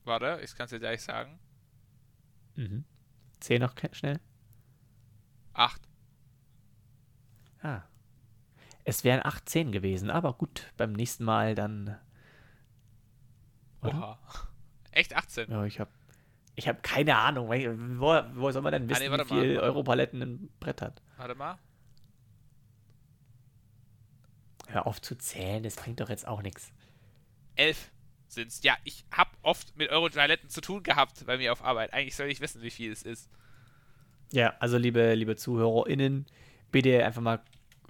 [0.04, 1.40] Warte, ich kann es dir gleich sagen.
[2.56, 2.84] Mhm.
[3.40, 4.20] Zähl noch schnell.
[5.54, 5.82] Acht.
[7.62, 7.82] Ah.
[8.84, 11.98] Es wären 18 gewesen, aber gut, beim nächsten Mal dann.
[13.82, 13.94] Oder?
[13.94, 14.20] Oha.
[14.92, 15.50] Echt 18?
[15.52, 15.92] Ja, ich habe
[16.56, 17.48] ich hab keine Ahnung.
[17.50, 19.64] Wo, wo soll man denn wissen, Ah, nee, warte wie viel mal.
[19.64, 21.02] Europaletten ein Brett hat?
[21.18, 21.58] Warte mal.
[24.68, 26.72] Hör auf zu zählen, das bringt doch jetzt auch nichts.
[27.56, 27.92] Elf
[28.28, 28.62] sind's.
[28.64, 31.94] Ja, ich hab oft mit Euro-Toiletten zu tun gehabt bei mir auf Arbeit.
[31.94, 33.30] Eigentlich soll ich wissen, wie viel es ist.
[34.32, 36.28] Ja, also liebe, liebe ZuhörerInnen,
[36.72, 37.42] bitte einfach mal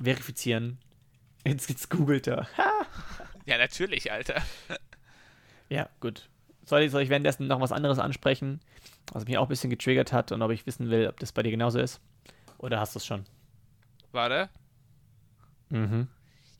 [0.02, 0.80] verifizieren.
[1.46, 2.48] Jetzt, jetzt googelt er.
[3.46, 4.42] Ja, natürlich, Alter.
[5.70, 6.30] Ja, gut.
[6.66, 8.60] Soll ich, soll ich währenddessen noch was anderes ansprechen,
[9.12, 11.44] was mich auch ein bisschen getriggert hat und ob ich wissen will, ob das bei
[11.44, 12.00] dir genauso ist?
[12.58, 13.26] Oder hast du es schon?
[14.12, 14.50] Warte.
[15.70, 16.08] Mhm.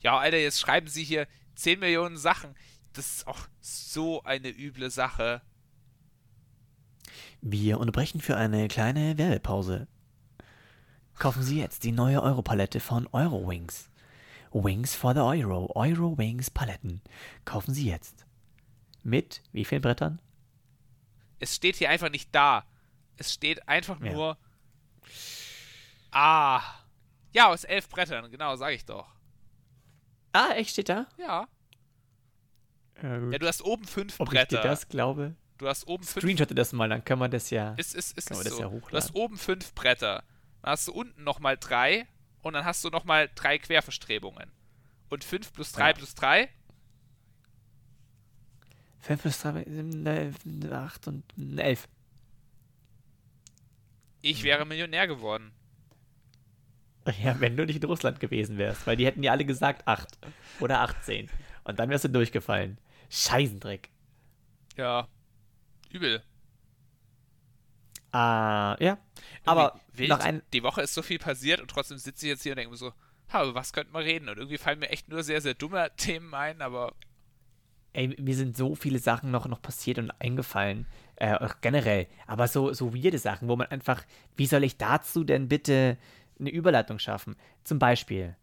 [0.00, 2.54] Ja, Alter, jetzt schreiben sie hier 10 Millionen Sachen.
[2.92, 5.42] Das ist auch so eine üble Sache.
[7.40, 9.86] Wir unterbrechen für eine kleine Werbepause.
[11.18, 13.90] Kaufen Sie jetzt die neue Europalette von Eurowings.
[14.52, 15.70] Wings for the Euro.
[15.74, 17.02] Eurowings Paletten.
[17.44, 18.26] Kaufen Sie jetzt.
[19.02, 20.20] Mit wie vielen Brettern?
[21.38, 22.64] Es steht hier einfach nicht da.
[23.16, 24.12] Es steht einfach Ja.
[24.12, 24.38] nur.
[26.10, 26.62] Ah.
[27.32, 29.06] Ja, aus elf Brettern, genau, sag ich doch.
[30.32, 31.06] Ah, echt steht da?
[31.18, 31.48] Ja.
[33.02, 33.32] Ja, gut.
[33.32, 34.62] Ja, du hast oben fünf Ob ich dir Bretter.
[34.62, 35.34] das glaube?
[35.58, 36.22] Du hast oben fünf.
[36.22, 37.74] Screenshotte das mal, dann können wir das ja.
[37.74, 38.60] Ist, ist, ist, ist das so.
[38.60, 38.96] ja du hochladen.
[38.96, 40.24] hast oben fünf Bretter.
[40.62, 42.06] Dann hast du unten nochmal drei.
[42.42, 44.50] Und dann hast du nochmal drei Querverstrebungen.
[45.10, 45.92] Und fünf plus drei Ja.
[45.94, 46.48] plus drei
[49.00, 50.32] 5 plus 3,
[50.70, 51.24] 8 und
[51.56, 51.88] 11.
[54.22, 55.52] Ich wäre Millionär geworden.
[57.22, 60.18] Ja, wenn du nicht in Russland gewesen wärst, weil die hätten ja alle gesagt 8
[60.60, 61.30] oder 18.
[61.64, 62.78] Und dann wärst du durchgefallen.
[63.08, 63.90] Scheißendreck.
[64.76, 65.08] Ja,
[65.90, 66.22] übel.
[68.12, 68.98] Ah, ja.
[69.44, 70.42] Aber noch ein.
[70.52, 72.76] Die Woche ist so viel passiert und trotzdem sitze ich jetzt hier und denke mir
[72.76, 72.92] so,
[73.32, 74.28] ha, über was könnten wir reden?
[74.28, 76.94] Und irgendwie fallen mir echt nur sehr, sehr dumme Themen ein, aber.
[77.92, 80.86] Ey, mir sind so viele Sachen noch, noch passiert und eingefallen.
[81.16, 82.06] Äh, generell.
[82.26, 84.04] Aber so, so weirde Sachen, wo man einfach,
[84.36, 85.98] wie soll ich dazu denn bitte
[86.38, 87.36] eine Überleitung schaffen?
[87.64, 88.36] Zum Beispiel,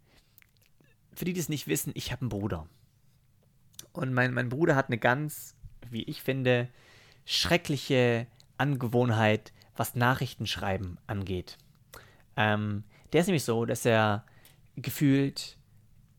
[1.14, 2.68] für die, die es nicht wissen, ich habe einen Bruder.
[3.94, 5.56] Und mein, mein Bruder hat eine ganz,
[5.90, 6.70] wie ich finde,
[7.26, 8.28] schreckliche
[8.58, 11.58] Angewohnheit, was Nachrichtenschreiben angeht.
[12.36, 14.26] Ähm, der ist nämlich so, dass er
[14.76, 15.58] gefühlt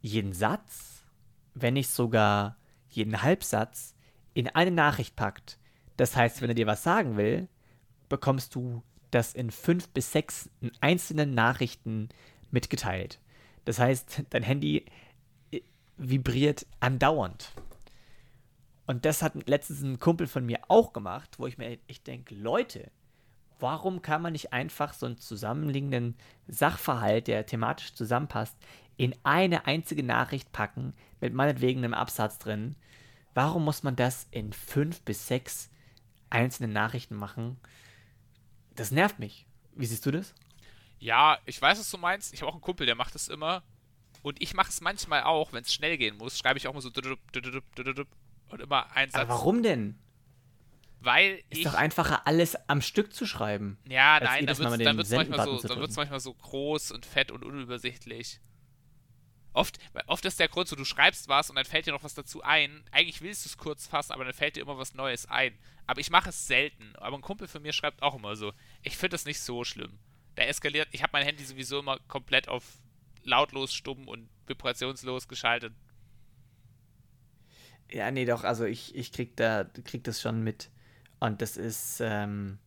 [0.00, 1.04] jeden Satz,
[1.54, 2.56] wenn nicht sogar
[2.88, 3.94] jeden Halbsatz,
[4.34, 5.58] in eine Nachricht packt.
[5.96, 7.48] Das heißt, wenn er dir was sagen will,
[8.08, 12.08] bekommst du das in fünf bis sechs einzelnen Nachrichten
[12.50, 13.20] mitgeteilt.
[13.64, 14.86] Das heißt, dein Handy
[15.50, 15.60] äh,
[15.96, 17.52] vibriert andauernd.
[18.86, 22.34] Und das hat letztens ein Kumpel von mir auch gemacht, wo ich mir ich denke,
[22.34, 22.90] Leute,
[23.60, 26.16] warum kann man nicht einfach so einen zusammenliegenden
[26.46, 28.56] Sachverhalt, der thematisch zusammenpasst,
[28.98, 32.74] in eine einzige Nachricht packen, mit meinetwegen einem Absatz drin?
[33.32, 35.70] Warum muss man das in fünf bis sechs
[36.28, 37.56] einzelnen Nachrichten machen?
[38.74, 39.46] Das nervt mich.
[39.74, 40.34] Wie siehst du das?
[40.98, 42.34] Ja, ich weiß, was du meinst.
[42.34, 43.62] Ich habe auch einen Kumpel, der macht das immer.
[44.22, 46.80] Und ich mache es manchmal auch, wenn es schnell gehen muss, schreibe ich auch mal
[46.80, 46.90] so
[48.48, 49.20] und immer ein Satz.
[49.20, 49.98] Aber warum denn?
[51.00, 53.78] Weil ist ich, doch einfacher, alles am Stück zu schreiben.
[53.88, 55.60] Ja, nein, dann wird es manchmal, so,
[55.94, 58.40] manchmal so groß und fett und unübersichtlich.
[59.58, 62.14] Oft, oft ist der Grund so, du schreibst was und dann fällt dir noch was
[62.14, 62.84] dazu ein.
[62.92, 65.58] Eigentlich willst du es kurz fassen, aber dann fällt dir immer was Neues ein.
[65.84, 66.94] Aber ich mache es selten.
[66.94, 68.52] Aber ein Kumpel von mir schreibt auch immer so.
[68.84, 69.98] Ich finde das nicht so schlimm.
[70.36, 70.86] Da eskaliert.
[70.92, 72.62] Ich habe mein Handy sowieso immer komplett auf
[73.24, 75.72] lautlos, stumm und vibrationslos geschaltet.
[77.90, 80.70] Ja, nee, doch, also ich, ich krieg da, krieg das schon mit.
[81.18, 82.58] Und das ist, ähm,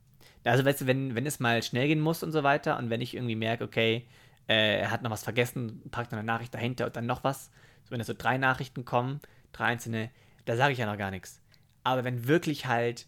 [0.43, 2.99] also weißt du, wenn, wenn es mal schnell gehen muss und so weiter und wenn
[2.99, 4.05] ich irgendwie merke, okay,
[4.47, 7.51] äh, er hat noch was vergessen, packt noch eine Nachricht dahinter und dann noch was,
[7.83, 9.19] so wenn da so drei Nachrichten kommen,
[9.51, 10.09] drei einzelne,
[10.45, 11.41] da sage ich ja noch gar nichts.
[11.83, 13.07] Aber wenn wirklich halt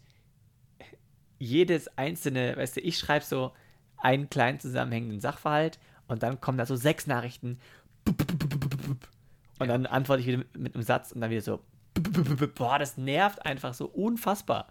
[1.40, 3.54] jedes einzelne, weißt du, ich schreibe so
[3.98, 7.60] einen kleinen zusammenhängenden Sachverhalt und dann kommen da so sechs Nachrichten
[8.06, 11.64] und dann antworte ich wieder mit einem Satz und dann wieder so
[12.56, 14.68] boah, das nervt einfach so unfassbar.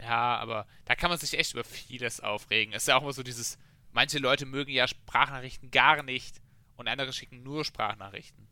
[0.00, 2.74] Ja, aber da kann man sich echt über vieles aufregen.
[2.74, 3.58] Es ist ja auch immer so dieses,
[3.96, 6.40] manche Leute mögen ja Sprachnachrichten gar nicht
[6.76, 8.46] und andere schicken nur Sprachnachrichten.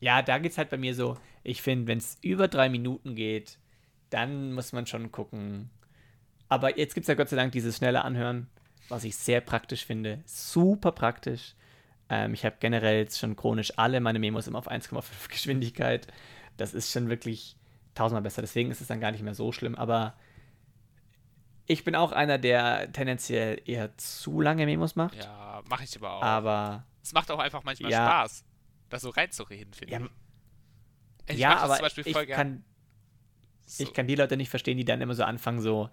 [0.00, 3.14] Ja, da geht es halt bei mir so, ich finde, wenn es über drei Minuten
[3.14, 3.58] geht,
[4.08, 5.70] dann muss man schon gucken.
[6.48, 8.48] Aber jetzt gibt es ja Gott sei Dank dieses schnelle Anhören,
[8.88, 10.22] was ich sehr praktisch finde.
[10.24, 11.54] Super praktisch.
[12.08, 16.08] Ähm, ich habe generell jetzt schon chronisch alle meine Memos immer auf 1,5 Geschwindigkeit
[16.60, 17.56] das ist schon wirklich
[17.94, 18.42] tausendmal besser.
[18.42, 19.74] Deswegen ist es dann gar nicht mehr so schlimm.
[19.74, 20.14] Aber
[21.70, 25.22] ich bin auch einer, der tendenziell eher zu lange Memos macht.
[25.22, 26.22] Ja, mache ich aber auch.
[26.22, 26.84] Aber.
[27.00, 28.44] Es macht auch einfach manchmal ja, Spaß,
[28.88, 30.00] da so reinzureden, finde ja,
[31.28, 31.38] ich.
[31.38, 32.64] ja, aber ich kann,
[33.66, 33.84] so.
[33.84, 35.90] ich kann die Leute nicht verstehen, die dann immer so anfangen, so.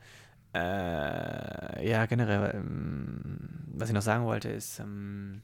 [0.54, 4.80] Äh, ja, generell, ähm, was ich noch sagen wollte, ist.
[4.80, 5.44] Ähm,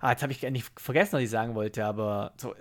[0.00, 2.54] ah, jetzt habe ich nicht vergessen, was ich sagen wollte, aber so,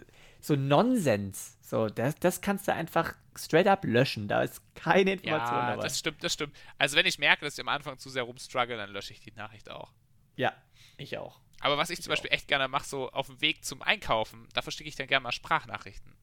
[0.46, 1.58] so Nonsens.
[1.62, 4.28] So, das, das kannst du einfach straight up löschen.
[4.28, 5.84] Da ist keine Information ja, dabei.
[5.84, 6.56] Das stimmt, das stimmt.
[6.78, 9.32] Also wenn ich merke, dass ich am Anfang zu sehr rumstruggle, dann lösche ich die
[9.32, 9.92] Nachricht auch.
[10.36, 10.54] Ja,
[10.98, 11.40] ich auch.
[11.62, 12.36] Aber was ich, ich zum Beispiel auch.
[12.36, 15.32] echt gerne mache, so auf dem Weg zum Einkaufen, da verschicke ich dann gerne mal
[15.32, 16.14] Sprachnachrichten.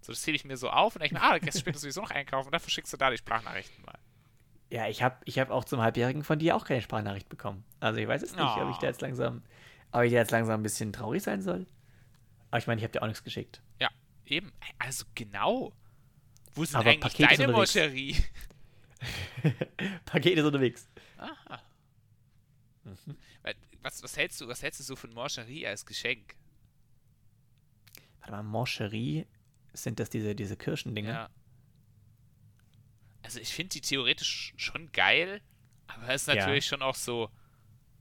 [0.00, 2.10] So, das zähle ich mir so auf und denke mir, ah, gestern später sowieso noch
[2.10, 3.98] einkaufen und dann verschickst du da die Sprachnachrichten mal.
[4.70, 7.64] Ja, ich habe ich hab auch zum Halbjährigen von dir auch keine Sprachnachricht bekommen.
[7.80, 8.62] Also ich weiß es nicht, oh.
[8.62, 9.42] ob ich da jetzt langsam,
[9.90, 11.66] ob ich da jetzt langsam ein bisschen traurig sein soll.
[12.50, 13.62] Aber ich meine, ich habe dir auch nichts geschickt.
[13.80, 13.90] Ja,
[14.24, 14.52] eben.
[14.78, 15.72] Also genau.
[16.54, 18.16] Wo sind Aber eigentlich Paket deine Moscherie?
[20.04, 20.88] Paket ist unterwegs.
[21.18, 21.62] Aha.
[22.84, 23.16] Mhm.
[23.82, 26.34] Was, was, hältst du, was hältst du so von Morcherie als Geschenk?
[28.20, 29.26] Warte mal, Morcherie,
[29.72, 31.12] sind das diese, diese Kirschendinger?
[31.12, 31.30] Ja.
[33.22, 35.40] Also ich finde die theoretisch schon geil,
[35.86, 36.70] aber es ist natürlich ja.
[36.70, 37.30] schon auch so,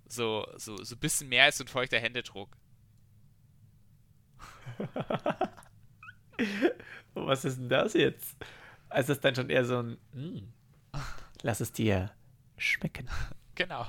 [0.08, 2.58] so, so, so ein bisschen mehr als ein feuchter Händedruck.
[7.14, 8.36] Was ist denn das jetzt?
[8.90, 10.54] Also ist dann schon eher so ein, mm,
[11.42, 12.12] lass es dir
[12.58, 13.10] schmecken.
[13.56, 13.88] Genau.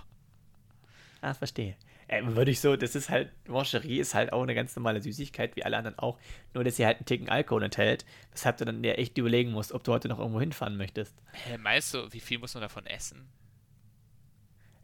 [1.21, 1.77] Ah, verstehe.
[2.09, 5.57] Äh, würde ich so, das ist halt, Mancherie ist halt auch eine ganz normale Süßigkeit,
[5.57, 6.21] wie alle anderen auch,
[6.55, 9.73] nur dass sie halt einen Ticken Alkohol enthält, weshalb du dann ja echt überlegen musst,
[9.73, 11.21] ob du heute noch irgendwo hinfahren möchtest.
[11.33, 13.29] Hä, meinst du, wie viel muss man davon essen?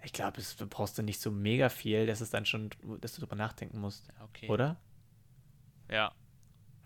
[0.05, 3.21] Ich glaube, du brauchst du nicht so mega viel, dass es dann schon, dass du
[3.21, 4.09] drüber nachdenken musst.
[4.21, 4.49] Okay.
[4.49, 4.77] Oder?
[5.93, 6.13] Ja.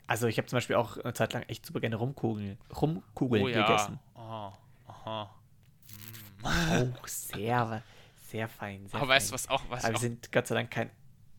[0.09, 3.49] Also ich habe zum Beispiel auch eine Zeit lang echt super gerne Rumkugeln, Rumkugeln Oh
[3.49, 3.67] ja.
[3.67, 3.99] gegessen.
[4.15, 4.53] Oh,
[4.87, 5.35] aha.
[6.43, 7.83] Oh, sehr,
[8.29, 8.87] sehr fein.
[8.87, 9.35] Sehr Aber weißt du, fein.
[9.35, 10.91] was auch, was Aber wir auch, sind Gott sei Dank kein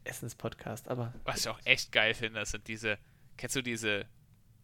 [0.04, 2.98] Essenspodcast, aber was ich auch echt geil finde, das sind diese,
[3.38, 4.06] kennst du diese,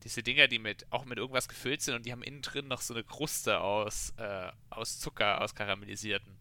[0.04, 2.82] diese Dinger, die mit, auch mit irgendwas gefüllt sind und die haben innen drin noch
[2.82, 6.36] so eine Kruste aus, äh, aus Zucker, aus karamellisierten.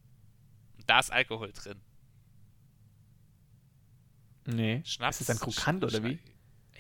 [0.79, 1.81] Und da ist Alkohol drin.
[4.47, 4.83] nee.
[4.85, 5.21] Schnaps.
[5.21, 6.19] Ist das dann krokant oder wie?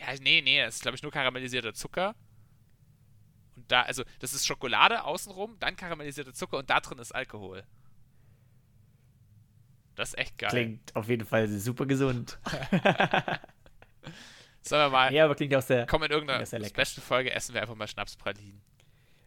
[0.03, 2.14] Ja, nee, nee, das ist glaube ich nur karamellisierter Zucker.
[3.57, 7.64] Und da, also, das ist Schokolade außenrum, dann karamellisierter Zucker und da drin ist Alkohol.
[9.94, 10.50] Das ist echt geil.
[10.50, 12.38] Klingt auf jeden Fall super gesund.
[14.62, 15.86] Sollen wir mal, ja, aber klingt auch sehr.
[15.86, 16.44] komm in irgendeiner.
[16.46, 18.62] Special-Folge, essen wir einfach mal Schnapspralinen.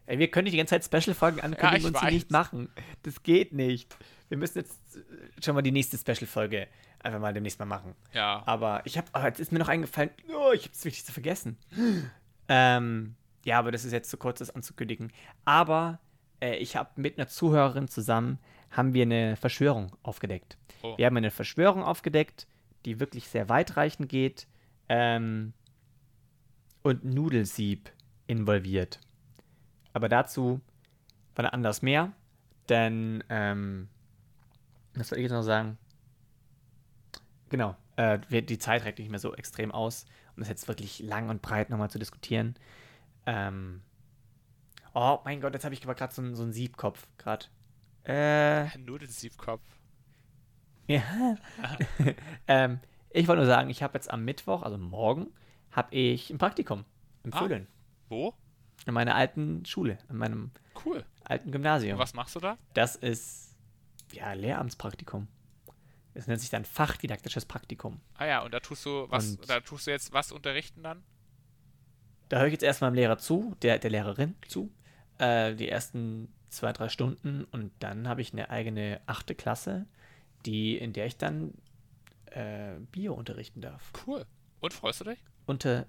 [0.07, 2.13] Ey, wir können nicht die ganze Zeit Special-Folgen ankündigen ich und sie weiß.
[2.13, 2.69] nicht machen.
[3.03, 3.95] Das geht nicht.
[4.29, 6.67] Wir müssen jetzt äh, schon mal die nächste Special-Folge
[6.99, 7.95] einfach mal demnächst mal machen.
[8.13, 8.43] Ja.
[8.45, 11.57] Aber ich habe, oh, jetzt ist mir noch eingefallen, oh, ich habe das Wichtigste vergessen.
[12.49, 15.11] ähm, ja, aber das ist jetzt zu kurz, das anzukündigen.
[15.45, 15.99] Aber
[16.41, 18.39] äh, ich habe mit einer Zuhörerin zusammen,
[18.71, 20.57] haben wir eine Verschwörung aufgedeckt.
[20.81, 20.97] Oh.
[20.97, 22.47] Wir haben eine Verschwörung aufgedeckt,
[22.85, 24.47] die wirklich sehr weitreichend geht
[24.89, 25.53] ähm,
[26.83, 27.91] und Nudelsieb
[28.27, 28.99] involviert.
[29.95, 30.59] Aber dazu
[31.35, 32.11] wann anders mehr,
[32.69, 33.87] denn, ähm,
[34.93, 35.77] was soll ich jetzt noch sagen?
[37.49, 41.29] Genau, äh, die Zeit reicht nicht mehr so extrem aus, um das jetzt wirklich lang
[41.29, 42.55] und breit nochmal zu diskutieren.
[43.25, 43.81] Ähm,
[44.93, 47.45] oh mein Gott, jetzt habe ich aber gerade so, einen- so einen Siebkopf, gerade.
[48.03, 49.63] Äh, Ein Nudelsiebkopf.
[50.87, 51.03] ja.
[52.47, 52.79] ähm,
[53.11, 55.27] ich wollte nur sagen, ich habe jetzt am Mittwoch, also morgen,
[55.71, 56.85] habe ich ein Praktikum
[57.23, 57.39] im Ah.
[57.39, 57.67] Vödeln.
[58.09, 58.33] Wo?
[58.85, 60.51] In meiner alten Schule, in meinem
[60.85, 61.03] Cool.
[61.23, 61.93] alten Gymnasium.
[61.93, 62.57] Und was machst du da?
[62.73, 63.55] Das ist,
[64.11, 65.27] ja, Lehramtspraktikum.
[66.13, 67.99] Das nennt sich dann fachdidaktisches Praktikum.
[68.15, 71.03] Ah ja, und da tust du was, Und- da tust du jetzt was unterrichten dann?
[72.29, 74.71] Da höre ich jetzt erstmal dem Lehrer zu, der, der Lehrerin zu,
[75.17, 79.85] äh, die ersten zwei, drei Stunden und dann habe ich eine eigene achte Klasse,
[80.45, 81.53] die, in der ich dann
[82.31, 83.91] äh, Bio unterrichten darf.
[84.07, 84.25] Cool.
[84.61, 85.19] Und freust du dich?
[85.45, 85.85] Unter,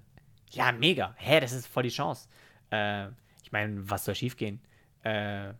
[0.51, 1.15] ja, mega.
[1.19, 2.29] Hä, das ist voll die Chance.
[2.71, 3.09] Äh,
[3.43, 4.61] ich meine, was soll schiefgehen?
[5.03, 5.55] Äh,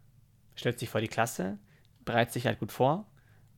[0.55, 1.59] stellt sich vor die Klasse,
[2.05, 3.07] bereitet sich halt gut vor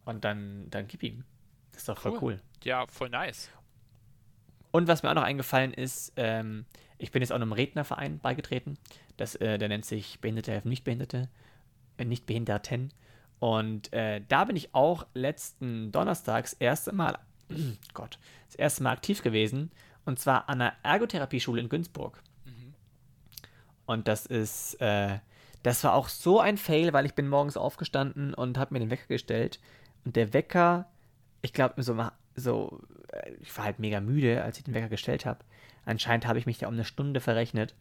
[0.05, 1.25] und dann, dann gib ihm.
[1.73, 2.19] Das ist doch voll Cool.
[2.23, 2.41] cool.
[2.65, 3.51] Ja, voll nice.
[4.71, 6.67] Und was mir auch noch eingefallen ist, ähm,
[6.99, 8.77] ich bin jetzt auch einem Rednerverein beigetreten.
[9.17, 11.29] Das, äh, der nennt sich Behinderte helfen Nichtbehinderte,
[11.97, 12.93] äh, Nichtbehinderten.
[13.39, 17.19] Und äh, da bin ich auch letzten Donnerstags erste Mal,
[17.95, 19.71] Gott, das erste Mal aktiv gewesen.
[20.05, 22.21] Und zwar an einer Ergotherapieschule in Günzburg.
[23.89, 25.18] Und das ist, äh,
[25.62, 28.91] das war auch so ein Fail, weil ich bin morgens aufgestanden und habe mir den
[28.91, 29.61] Wecker gestellt.
[30.05, 30.91] Und der Wecker,
[31.41, 31.97] ich glaube, so,
[32.34, 35.43] so, äh, ich war halt mega müde, als ich den Wecker gestellt habe.
[35.86, 37.74] Anscheinend habe ich mich da um eine Stunde verrechnet.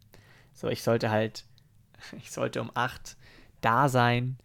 [0.54, 1.44] So, ich sollte halt,
[2.18, 3.18] ich sollte um 8
[3.60, 4.38] da sein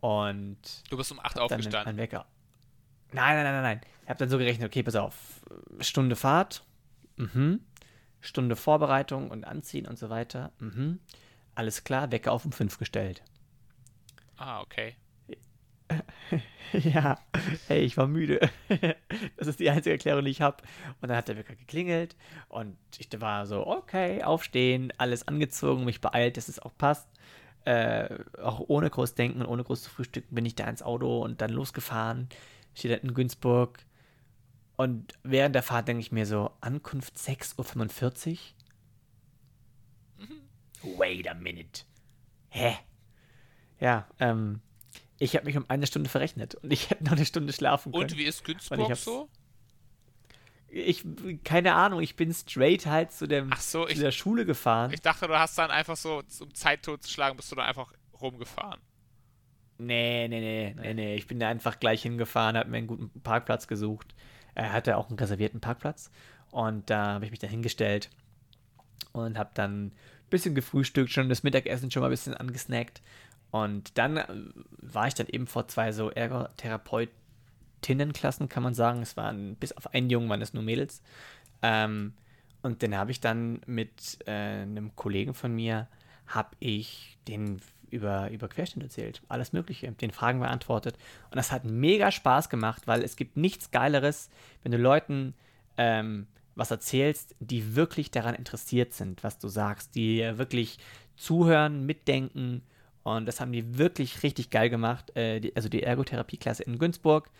[0.00, 0.58] und
[0.90, 1.88] Du bist um 8 hab dann aufgestanden.
[1.88, 2.26] einen Wecker.
[3.12, 3.80] Nein, nein, nein, nein, nein.
[4.02, 5.14] Ich habe dann so gerechnet, okay, pass auf,
[5.80, 6.62] Stunde Fahrt,
[7.16, 7.60] mhm.
[8.26, 11.00] Stunde Vorbereitung und Anziehen und so weiter, mhm.
[11.56, 13.22] Alles klar, Wecker auf um 5 gestellt.
[14.36, 14.94] Ah, okay.
[16.72, 17.18] ja,
[17.66, 18.50] hey, ich war müde.
[19.38, 20.62] das ist die einzige Erklärung, die ich habe.
[21.00, 22.14] Und dann hat der Wecker geklingelt
[22.48, 27.08] und ich war so, okay, aufstehen, alles angezogen, mich beeilt, dass es auch passt.
[27.64, 28.10] Äh,
[28.40, 31.40] auch ohne groß denken und ohne groß zu frühstücken bin ich da ins Auto und
[31.40, 32.28] dann losgefahren.
[32.74, 33.78] Steht dann in Günzburg.
[34.76, 38.38] Und während der Fahrt denke ich mir so, Ankunft 6.45
[40.82, 40.98] Uhr?
[40.98, 41.82] Wait a minute.
[42.50, 42.76] Hä?
[43.80, 44.60] Ja, ähm,
[45.18, 48.04] ich habe mich um eine Stunde verrechnet und ich hätte noch eine Stunde schlafen können.
[48.04, 49.28] Und wie ist ich Günzburg hab's- so?
[50.68, 51.04] Ich,
[51.44, 54.92] keine Ahnung, ich bin straight halt zu, dem, Ach so, zu ich, der Schule gefahren.
[54.92, 58.80] ich dachte, du hast dann einfach so, um Zeit totzuschlagen, bist du dann einfach rumgefahren.
[59.78, 61.14] nee, nee, nee, nee, nee.
[61.14, 64.14] Ich bin da einfach gleich hingefahren, habe mir einen guten Parkplatz gesucht.
[64.56, 66.10] Er hatte auch einen reservierten Parkplatz.
[66.50, 68.10] Und da habe ich mich da hingestellt
[69.12, 69.92] und habe dann ein
[70.30, 73.02] bisschen gefrühstückt, schon das Mittagessen schon mal ein bisschen angesnackt.
[73.50, 74.26] Und dann äh,
[74.78, 79.02] war ich dann eben vor zwei so Ergotherapeutinnenklassen, kann man sagen.
[79.02, 81.02] Es waren bis auf einen Jungen waren es nur Mädels.
[81.62, 82.14] Ähm,
[82.62, 85.88] und den habe ich dann mit äh, einem Kollegen von mir,
[86.26, 87.60] habe ich den
[87.90, 89.22] über, über Querschnitt erzählt.
[89.28, 90.96] Alles Mögliche, den Fragen beantwortet.
[91.30, 94.30] Und das hat mega Spaß gemacht, weil es gibt nichts Geileres,
[94.62, 95.34] wenn du Leuten
[95.76, 100.78] ähm, was erzählst, die wirklich daran interessiert sind, was du sagst, die wirklich
[101.16, 102.62] zuhören, mitdenken
[103.02, 105.14] Und das haben die wirklich richtig geil gemacht.
[105.16, 107.30] Äh, die, also die Ergotherapieklasse in Günzburg.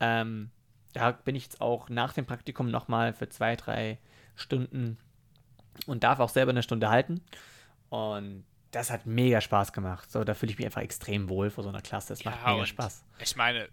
[0.00, 0.50] Ähm,
[0.92, 3.98] da bin ich jetzt auch nach dem Praktikum nochmal für zwei, drei
[4.36, 4.98] Stunden
[5.86, 7.20] und darf auch selber eine Stunde halten.
[7.90, 8.44] Und
[8.74, 10.10] das hat mega Spaß gemacht.
[10.10, 12.12] So, da fühle ich mich einfach extrem wohl vor so einer Klasse.
[12.12, 13.04] Es macht mega Spaß.
[13.20, 13.68] Ich meine,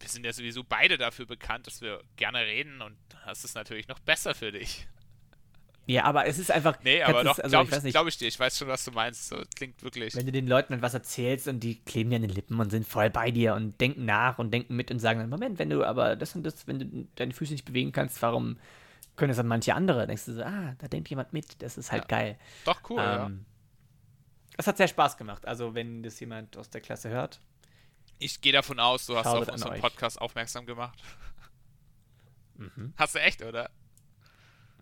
[0.00, 3.88] wir sind ja sowieso beide dafür bekannt, dass wir gerne reden und das ist natürlich
[3.88, 4.86] noch besser für dich.
[5.88, 6.78] Ja, aber es ist einfach.
[6.82, 8.26] Nee, aber doch, also, glaube ich, glaub ich, dir.
[8.26, 9.28] Ich weiß schon, was du meinst.
[9.28, 10.16] So, klingt wirklich.
[10.16, 12.88] Wenn du den Leuten was erzählst und die kleben dir an den Lippen und sind
[12.88, 15.84] voll bei dir und denken nach und denken mit und sagen dann: Moment, wenn du
[15.84, 18.58] aber das und das, wenn du deine Füße nicht bewegen kannst, warum
[19.14, 20.08] können es dann manche andere?
[20.08, 21.62] Denkst du so: Ah, da denkt jemand mit.
[21.62, 22.08] Das ist halt ja.
[22.08, 22.38] geil.
[22.64, 22.98] Doch, cool.
[22.98, 23.30] Ähm, ja.
[24.56, 25.46] Es hat sehr Spaß gemacht.
[25.46, 27.40] Also, wenn das jemand aus der Klasse hört.
[28.18, 30.98] Ich gehe davon aus, du hast auf unseren Podcast aufmerksam gemacht.
[32.56, 32.94] Mhm.
[32.96, 33.70] Hast du echt, oder?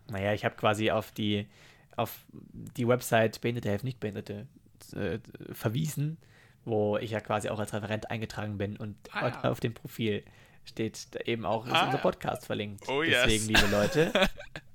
[0.07, 1.47] Naja, ich habe quasi auf die,
[1.95, 4.47] auf die Website Behinderte helfen nicht Behinderte
[4.93, 5.19] äh,
[5.51, 6.17] verwiesen,
[6.63, 9.49] wo ich ja quasi auch als Referent eingetragen bin und ah, ja.
[9.49, 10.23] auf dem Profil
[10.63, 12.47] steht eben auch ah, unser Podcast ja.
[12.47, 12.87] verlinkt.
[12.87, 13.61] Oh, Deswegen, yes.
[13.61, 14.29] liebe Leute,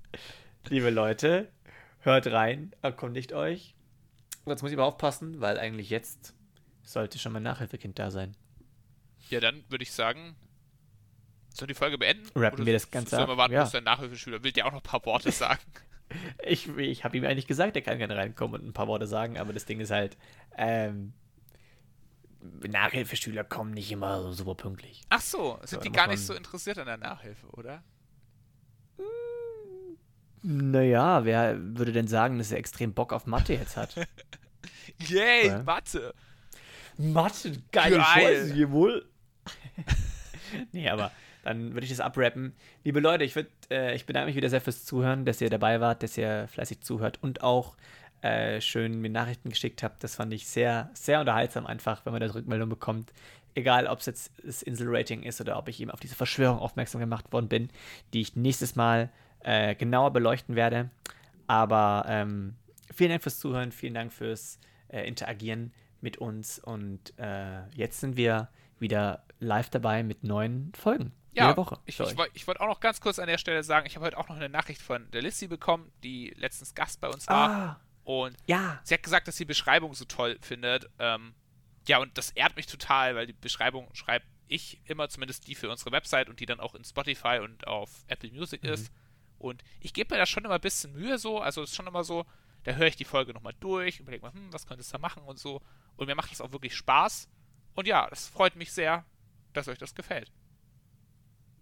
[0.69, 1.49] liebe Leute,
[2.01, 3.75] hört rein, erkundigt euch.
[4.47, 6.35] Jetzt muss ich aber aufpassen, weil eigentlich jetzt
[6.83, 8.37] sollte schon mein Nachhilfekind da sein.
[9.29, 10.35] Ja, dann würde ich sagen,
[11.53, 12.29] Sollen wir die Folge beenden?
[12.37, 13.63] Rappen wir das Ganze Sollen wir warten, ja.
[13.63, 15.61] bis dein Nachhilfeschüler will dir auch noch ein paar Worte sagen?
[16.45, 19.39] ich ich habe ihm eigentlich gesagt, er kann gerne reinkommen und ein paar Worte sagen,
[19.39, 20.17] aber das Ding ist halt,
[20.57, 21.13] ähm,
[22.41, 25.03] Nachhilfeschüler kommen nicht immer so super pünktlich.
[25.11, 27.83] Ach so, sind so, die gar nicht so interessiert an der Nachhilfe, oder?
[30.43, 33.95] Naja, wer würde denn sagen, dass er extrem Bock auf Mathe jetzt hat?
[34.99, 35.63] Yay, ja.
[35.63, 36.15] Mathe!
[36.97, 38.05] Mathe, geile Geil.
[38.05, 39.07] Scheiße, wohl.
[40.73, 41.11] nee, aber
[41.43, 42.55] dann würde ich das abrappen.
[42.85, 45.81] Liebe Leute, ich, würd, äh, ich bedanke mich wieder sehr fürs Zuhören, dass ihr dabei
[45.81, 47.77] wart, dass ihr fleißig zuhört und auch
[48.23, 50.05] äh, schön mir Nachrichten geschickt habt.
[50.05, 53.13] Das fand ich sehr, sehr unterhaltsam einfach, wenn man da Rückmeldung bekommt.
[53.55, 57.01] Egal, ob es jetzt das Insel-Rating ist oder ob ich eben auf diese Verschwörung aufmerksam
[57.01, 57.71] gemacht worden bin,
[58.13, 59.11] die ich nächstes Mal
[59.41, 60.91] äh, genauer beleuchten werde.
[61.47, 62.57] Aber ähm,
[62.93, 68.17] vielen Dank fürs Zuhören, vielen Dank fürs äh, Interagieren mit uns und äh, jetzt sind
[68.17, 71.79] wir wieder live dabei mit neuen Folgen ja, Woche.
[71.87, 74.19] Ich, ich, ich wollte auch noch ganz kurz an der Stelle sagen, ich habe heute
[74.19, 77.51] auch noch eine Nachricht von der Lissy bekommen, die letztens Gast bei uns war.
[77.51, 78.81] Ah, und ja.
[78.83, 80.89] sie hat gesagt, dass sie die Beschreibung so toll findet.
[80.99, 81.35] Ähm,
[81.87, 85.71] ja, und das ehrt mich total, weil die Beschreibung schreibe ich immer, zumindest die für
[85.71, 88.71] unsere Website und die dann auch in Spotify und auf Apple Music mhm.
[88.71, 88.93] ist.
[89.41, 91.87] Und ich gebe mir da schon immer ein bisschen Mühe so, also es ist schon
[91.87, 92.27] immer so,
[92.65, 95.23] da höre ich die Folge nochmal durch, überlege mal, hm, was könnte es da machen
[95.23, 95.63] und so.
[95.97, 97.29] Und mir macht das auch wirklich Spaß.
[97.75, 99.05] Und ja, das freut mich sehr,
[99.53, 100.31] dass euch das gefällt.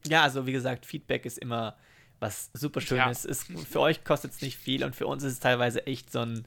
[0.06, 1.76] Ja, also wie gesagt, Feedback ist immer
[2.20, 3.24] was super Schönes.
[3.24, 3.30] Ja.
[3.30, 6.20] Ist, für euch kostet es nicht viel und für uns ist es teilweise echt so
[6.20, 6.46] ein,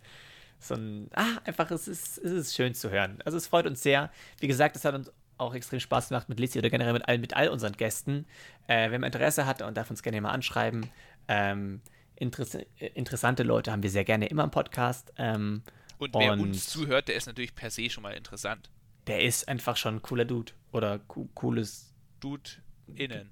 [0.59, 3.19] so ein, ah, einfach, es ist, es ist schön zu hören.
[3.23, 4.11] Also es freut uns sehr.
[4.39, 7.17] Wie gesagt, es hat uns auch extrem Spaß gemacht mit Lizzie oder generell mit all,
[7.17, 8.25] mit all unseren Gästen.
[8.67, 10.89] Äh, wenn man Interesse hat und darf uns gerne mal anschreiben.
[11.27, 11.81] Ähm,
[12.15, 15.11] interess interessante Leute haben wir sehr gerne immer im Podcast.
[15.17, 15.63] Ähm,
[15.97, 18.69] und wer und uns zuhört, der ist natürlich per se schon mal interessant.
[19.07, 20.53] Der ist einfach schon ein cooler Dude.
[20.71, 22.49] Oder co cooles Dude
[22.95, 23.29] innen.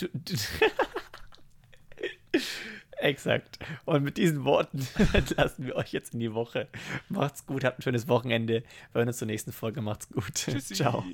[2.98, 3.58] Exakt.
[3.84, 6.68] Und mit diesen Worten entlassen wir euch jetzt in die Woche.
[7.08, 8.62] Macht's gut, habt ein schönes Wochenende.
[8.92, 9.82] Wir hören uns zur nächsten Folge.
[9.82, 10.34] Macht's gut.
[10.34, 10.74] Tschüssi.
[10.74, 11.04] Ciao.